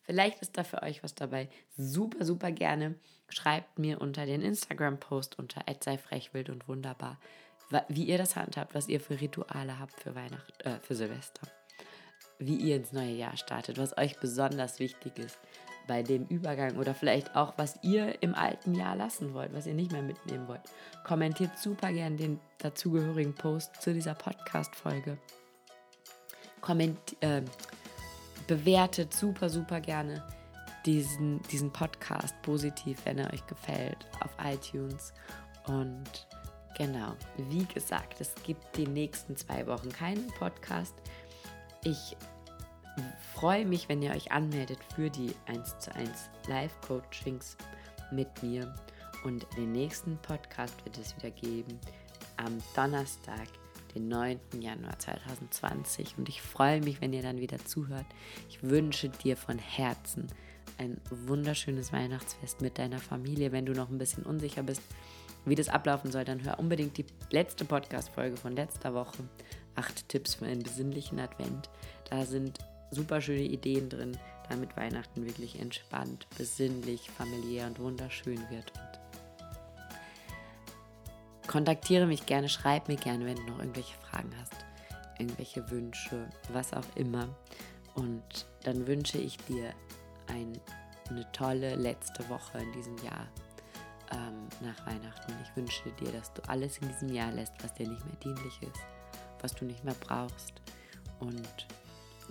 Vielleicht 0.03 0.41
ist 0.41 0.57
da 0.57 0.65
für 0.65 0.83
euch 0.83 1.03
was 1.03 1.15
dabei. 1.15 1.51
Super, 1.77 2.25
super 2.25 2.51
gerne. 2.51 2.95
Schreibt 3.29 3.79
mir 3.79 4.01
unter 4.01 4.25
den 4.25 4.41
Instagram-Post 4.41 5.39
unter 5.39 5.63
sei 5.81 5.99
und 6.49 6.69
wunderbar, 6.69 7.21
wie 7.89 8.05
ihr 8.05 8.17
das 8.17 8.35
handhabt, 8.35 8.75
was 8.75 8.89
ihr 8.89 9.01
für 9.01 9.21
Rituale 9.21 9.79
habt 9.79 10.01
für 10.01 10.15
Weihnachten, 10.15 10.61
äh, 10.61 10.81
für 10.81 10.95
Silvester. 10.95 11.56
Wie 12.39 12.57
ihr 12.57 12.77
ins 12.77 12.93
neue 12.93 13.13
Jahr 13.13 13.37
startet, 13.37 13.79
was 13.79 13.97
euch 13.97 14.19
besonders 14.19 14.79
wichtig 14.79 15.19
ist 15.19 15.39
bei 15.87 16.03
dem 16.03 16.27
Übergang 16.27 16.77
oder 16.77 16.95
vielleicht 16.95 17.37
auch, 17.37 17.55
was 17.57 17.79
ihr 17.83 18.23
im 18.23 18.35
alten 18.35 18.75
Jahr 18.75 18.97
lassen 18.97 19.35
wollt, 19.35 19.55
was 19.55 19.67
ihr 19.67 19.75
nicht 19.75 19.93
mehr 19.93 20.03
mitnehmen 20.03 20.49
wollt. 20.49 20.63
Kommentiert 21.05 21.59
super 21.59 21.93
gern 21.93 22.17
den 22.17 22.41
dazugehörigen 22.59 23.35
Post 23.35 23.81
zu 23.81 23.95
dieser 23.95 24.15
Podcast-Folge 24.15 25.17
äh, 27.21 27.43
bewertet 28.47 29.15
super, 29.15 29.49
super 29.49 29.81
gerne 29.81 30.23
diesen, 30.85 31.43
diesen 31.51 31.71
Podcast 31.73 32.35
positiv, 32.43 32.99
wenn 33.05 33.19
er 33.19 33.33
euch 33.33 33.47
gefällt, 33.47 34.07
auf 34.21 34.31
iTunes. 34.45 35.13
Und 35.67 36.27
genau, 36.77 37.15
wie 37.37 37.65
gesagt, 37.67 38.21
es 38.21 38.35
gibt 38.45 38.77
die 38.77 38.87
nächsten 38.87 39.37
zwei 39.37 39.67
Wochen 39.67 39.91
keinen 39.91 40.27
Podcast. 40.39 40.95
Ich 41.87 42.17
freue 43.33 43.65
mich, 43.65 43.89
wenn 43.89 44.03
ihr 44.03 44.11
euch 44.11 44.33
anmeldet 44.33 44.81
für 44.97 45.09
die 45.09 45.33
1 45.47 45.79
zu 45.79 45.95
1 45.95 46.31
Live-Coachings 46.49 47.57
mit 48.11 48.43
mir. 48.43 48.75
Und 49.23 49.47
den 49.57 49.71
nächsten 49.71 50.19
Podcast 50.19 50.85
wird 50.85 50.99
es 50.99 51.17
wieder 51.17 51.31
geben 51.31 51.79
am 52.39 52.59
Donnerstag, 52.75 53.47
den 53.95 54.09
9. 54.09 54.41
Januar 54.59 54.99
2020. 54.99 56.19
Und 56.19 56.29
ich 56.29 56.43
freue 56.43 56.81
mich, 56.81 57.01
wenn 57.01 57.13
ihr 57.13 57.23
dann 57.23 57.39
wieder 57.39 57.65
zuhört. 57.65 58.07
Ich 58.49 58.65
wünsche 58.65 59.09
dir 59.09 59.37
von 59.37 59.57
Herzen 59.57 60.27
ein 60.79 61.01
wunderschönes 61.11 61.93
Weihnachtsfest 61.93 62.63
mit 62.63 62.79
deiner 62.79 62.99
Familie. 62.99 63.53
Wenn 63.53 63.65
du 63.65 63.75
noch 63.75 63.91
ein 63.91 63.99
bisschen 63.99 64.25
unsicher 64.25 64.65
bist, 64.65 64.83
wie 65.45 65.55
das 65.55 65.69
ablaufen 65.69 66.11
soll, 66.11 66.25
dann 66.25 66.43
hör 66.43 66.59
unbedingt 66.59 66.99
die 66.99 67.07
letzte 67.31 67.65
Podcast-Folge 67.65 68.37
von 68.37 68.57
letzter 68.57 68.93
Woche. 68.93 69.23
Acht 69.77 70.09
Tipps 70.09 70.35
für 70.37 70.47
einen 70.47 70.63
besinnlichen 70.63 71.21
Advent. 71.21 71.69
Da 72.11 72.25
sind 72.25 72.59
super 72.91 73.21
schöne 73.21 73.43
Ideen 73.43 73.89
drin, 73.89 74.17
damit 74.49 74.77
Weihnachten 74.77 75.25
wirklich 75.25 75.59
entspannt, 75.61 76.27
besinnlich, 76.37 77.11
familiär 77.11 77.67
und 77.67 77.79
wunderschön 77.79 78.41
wird. 78.51 78.73
Und 78.75 79.01
kontaktiere 81.47 82.07
mich 82.07 82.27
gerne, 82.27 82.49
schreib 82.49 82.89
mir 82.89 82.97
gerne, 82.97 83.27
wenn 83.27 83.37
du 83.37 83.43
noch 83.45 83.59
irgendwelche 83.59 83.97
Fragen 83.99 84.33
hast, 84.41 84.55
irgendwelche 85.19 85.69
Wünsche, 85.71 86.29
was 86.53 86.73
auch 86.73 86.97
immer. 86.97 87.29
Und 87.95 88.47
dann 88.65 88.87
wünsche 88.87 89.19
ich 89.19 89.37
dir 89.39 89.73
ein, 90.27 90.61
eine 91.09 91.31
tolle 91.33 91.77
letzte 91.77 92.29
Woche 92.29 92.59
in 92.59 92.73
diesem 92.73 92.97
Jahr 92.99 93.27
ähm, 94.13 94.49
nach 94.61 94.87
Weihnachten. 94.87 95.33
Ich 95.43 95.57
wünsche 95.57 95.91
dir, 95.93 96.13
dass 96.13 96.33
du 96.35 96.43
alles 96.49 96.79
in 96.79 96.89
diesem 96.89 97.09
Jahr 97.13 97.33
lässt, 97.33 97.53
was 97.63 97.75
dir 97.75 97.89
nicht 97.89 98.05
mehr 98.05 98.17
dienlich 98.17 98.63
ist, 98.63 98.81
was 99.47 99.55
du 99.55 99.65
nicht 99.65 99.85
mehr 99.85 99.95
brauchst. 100.01 100.55
Und 101.21 101.69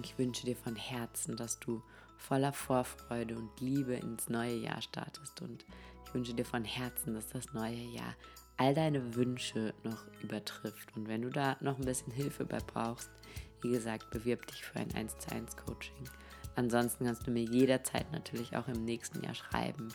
ich 0.03 0.17
wünsche 0.17 0.45
dir 0.45 0.57
von 0.57 0.75
Herzen, 0.75 1.37
dass 1.37 1.59
du 1.59 1.81
voller 2.17 2.51
Vorfreude 2.51 3.37
und 3.37 3.49
Liebe 3.61 3.93
ins 3.93 4.27
neue 4.27 4.57
Jahr 4.57 4.81
startest. 4.81 5.41
Und 5.41 5.65
ich 6.05 6.13
wünsche 6.13 6.33
dir 6.33 6.43
von 6.43 6.65
Herzen, 6.65 7.13
dass 7.13 7.29
das 7.29 7.53
neue 7.53 7.73
Jahr 7.73 8.15
all 8.57 8.73
deine 8.73 9.15
Wünsche 9.15 9.73
noch 9.83 10.05
übertrifft. 10.21 10.93
Und 10.97 11.07
wenn 11.07 11.21
du 11.21 11.29
da 11.29 11.55
noch 11.61 11.77
ein 11.77 11.85
bisschen 11.85 12.11
Hilfe 12.11 12.43
bei 12.43 12.59
brauchst, 12.59 13.09
wie 13.61 13.71
gesagt, 13.71 14.11
bewirb 14.11 14.45
dich 14.47 14.65
für 14.65 14.79
ein 14.79 14.93
1 14.93 15.17
zu 15.17 15.31
1 15.31 15.55
Coaching. 15.55 16.09
Ansonsten 16.57 17.05
kannst 17.05 17.25
du 17.25 17.31
mir 17.31 17.43
jederzeit 17.43 18.11
natürlich 18.11 18.57
auch 18.57 18.67
im 18.67 18.83
nächsten 18.83 19.23
Jahr 19.23 19.35
schreiben. 19.35 19.87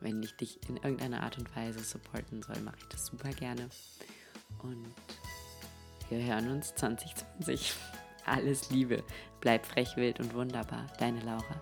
Wenn 0.00 0.22
ich 0.22 0.34
dich 0.36 0.58
in 0.70 0.78
irgendeiner 0.78 1.22
Art 1.22 1.36
und 1.36 1.54
Weise 1.54 1.80
supporten 1.80 2.42
soll, 2.42 2.60
mache 2.60 2.78
ich 2.78 2.88
das 2.88 3.06
super 3.06 3.30
gerne. 3.30 3.68
Und 4.62 4.94
wir 6.12 6.22
hören 6.22 6.50
uns 6.50 6.74
2020. 6.74 7.72
Alles 8.26 8.70
Liebe, 8.70 9.02
bleib 9.40 9.64
frech, 9.64 9.96
wild 9.96 10.20
und 10.20 10.34
wunderbar. 10.34 10.86
Deine 10.98 11.20
Laura. 11.20 11.60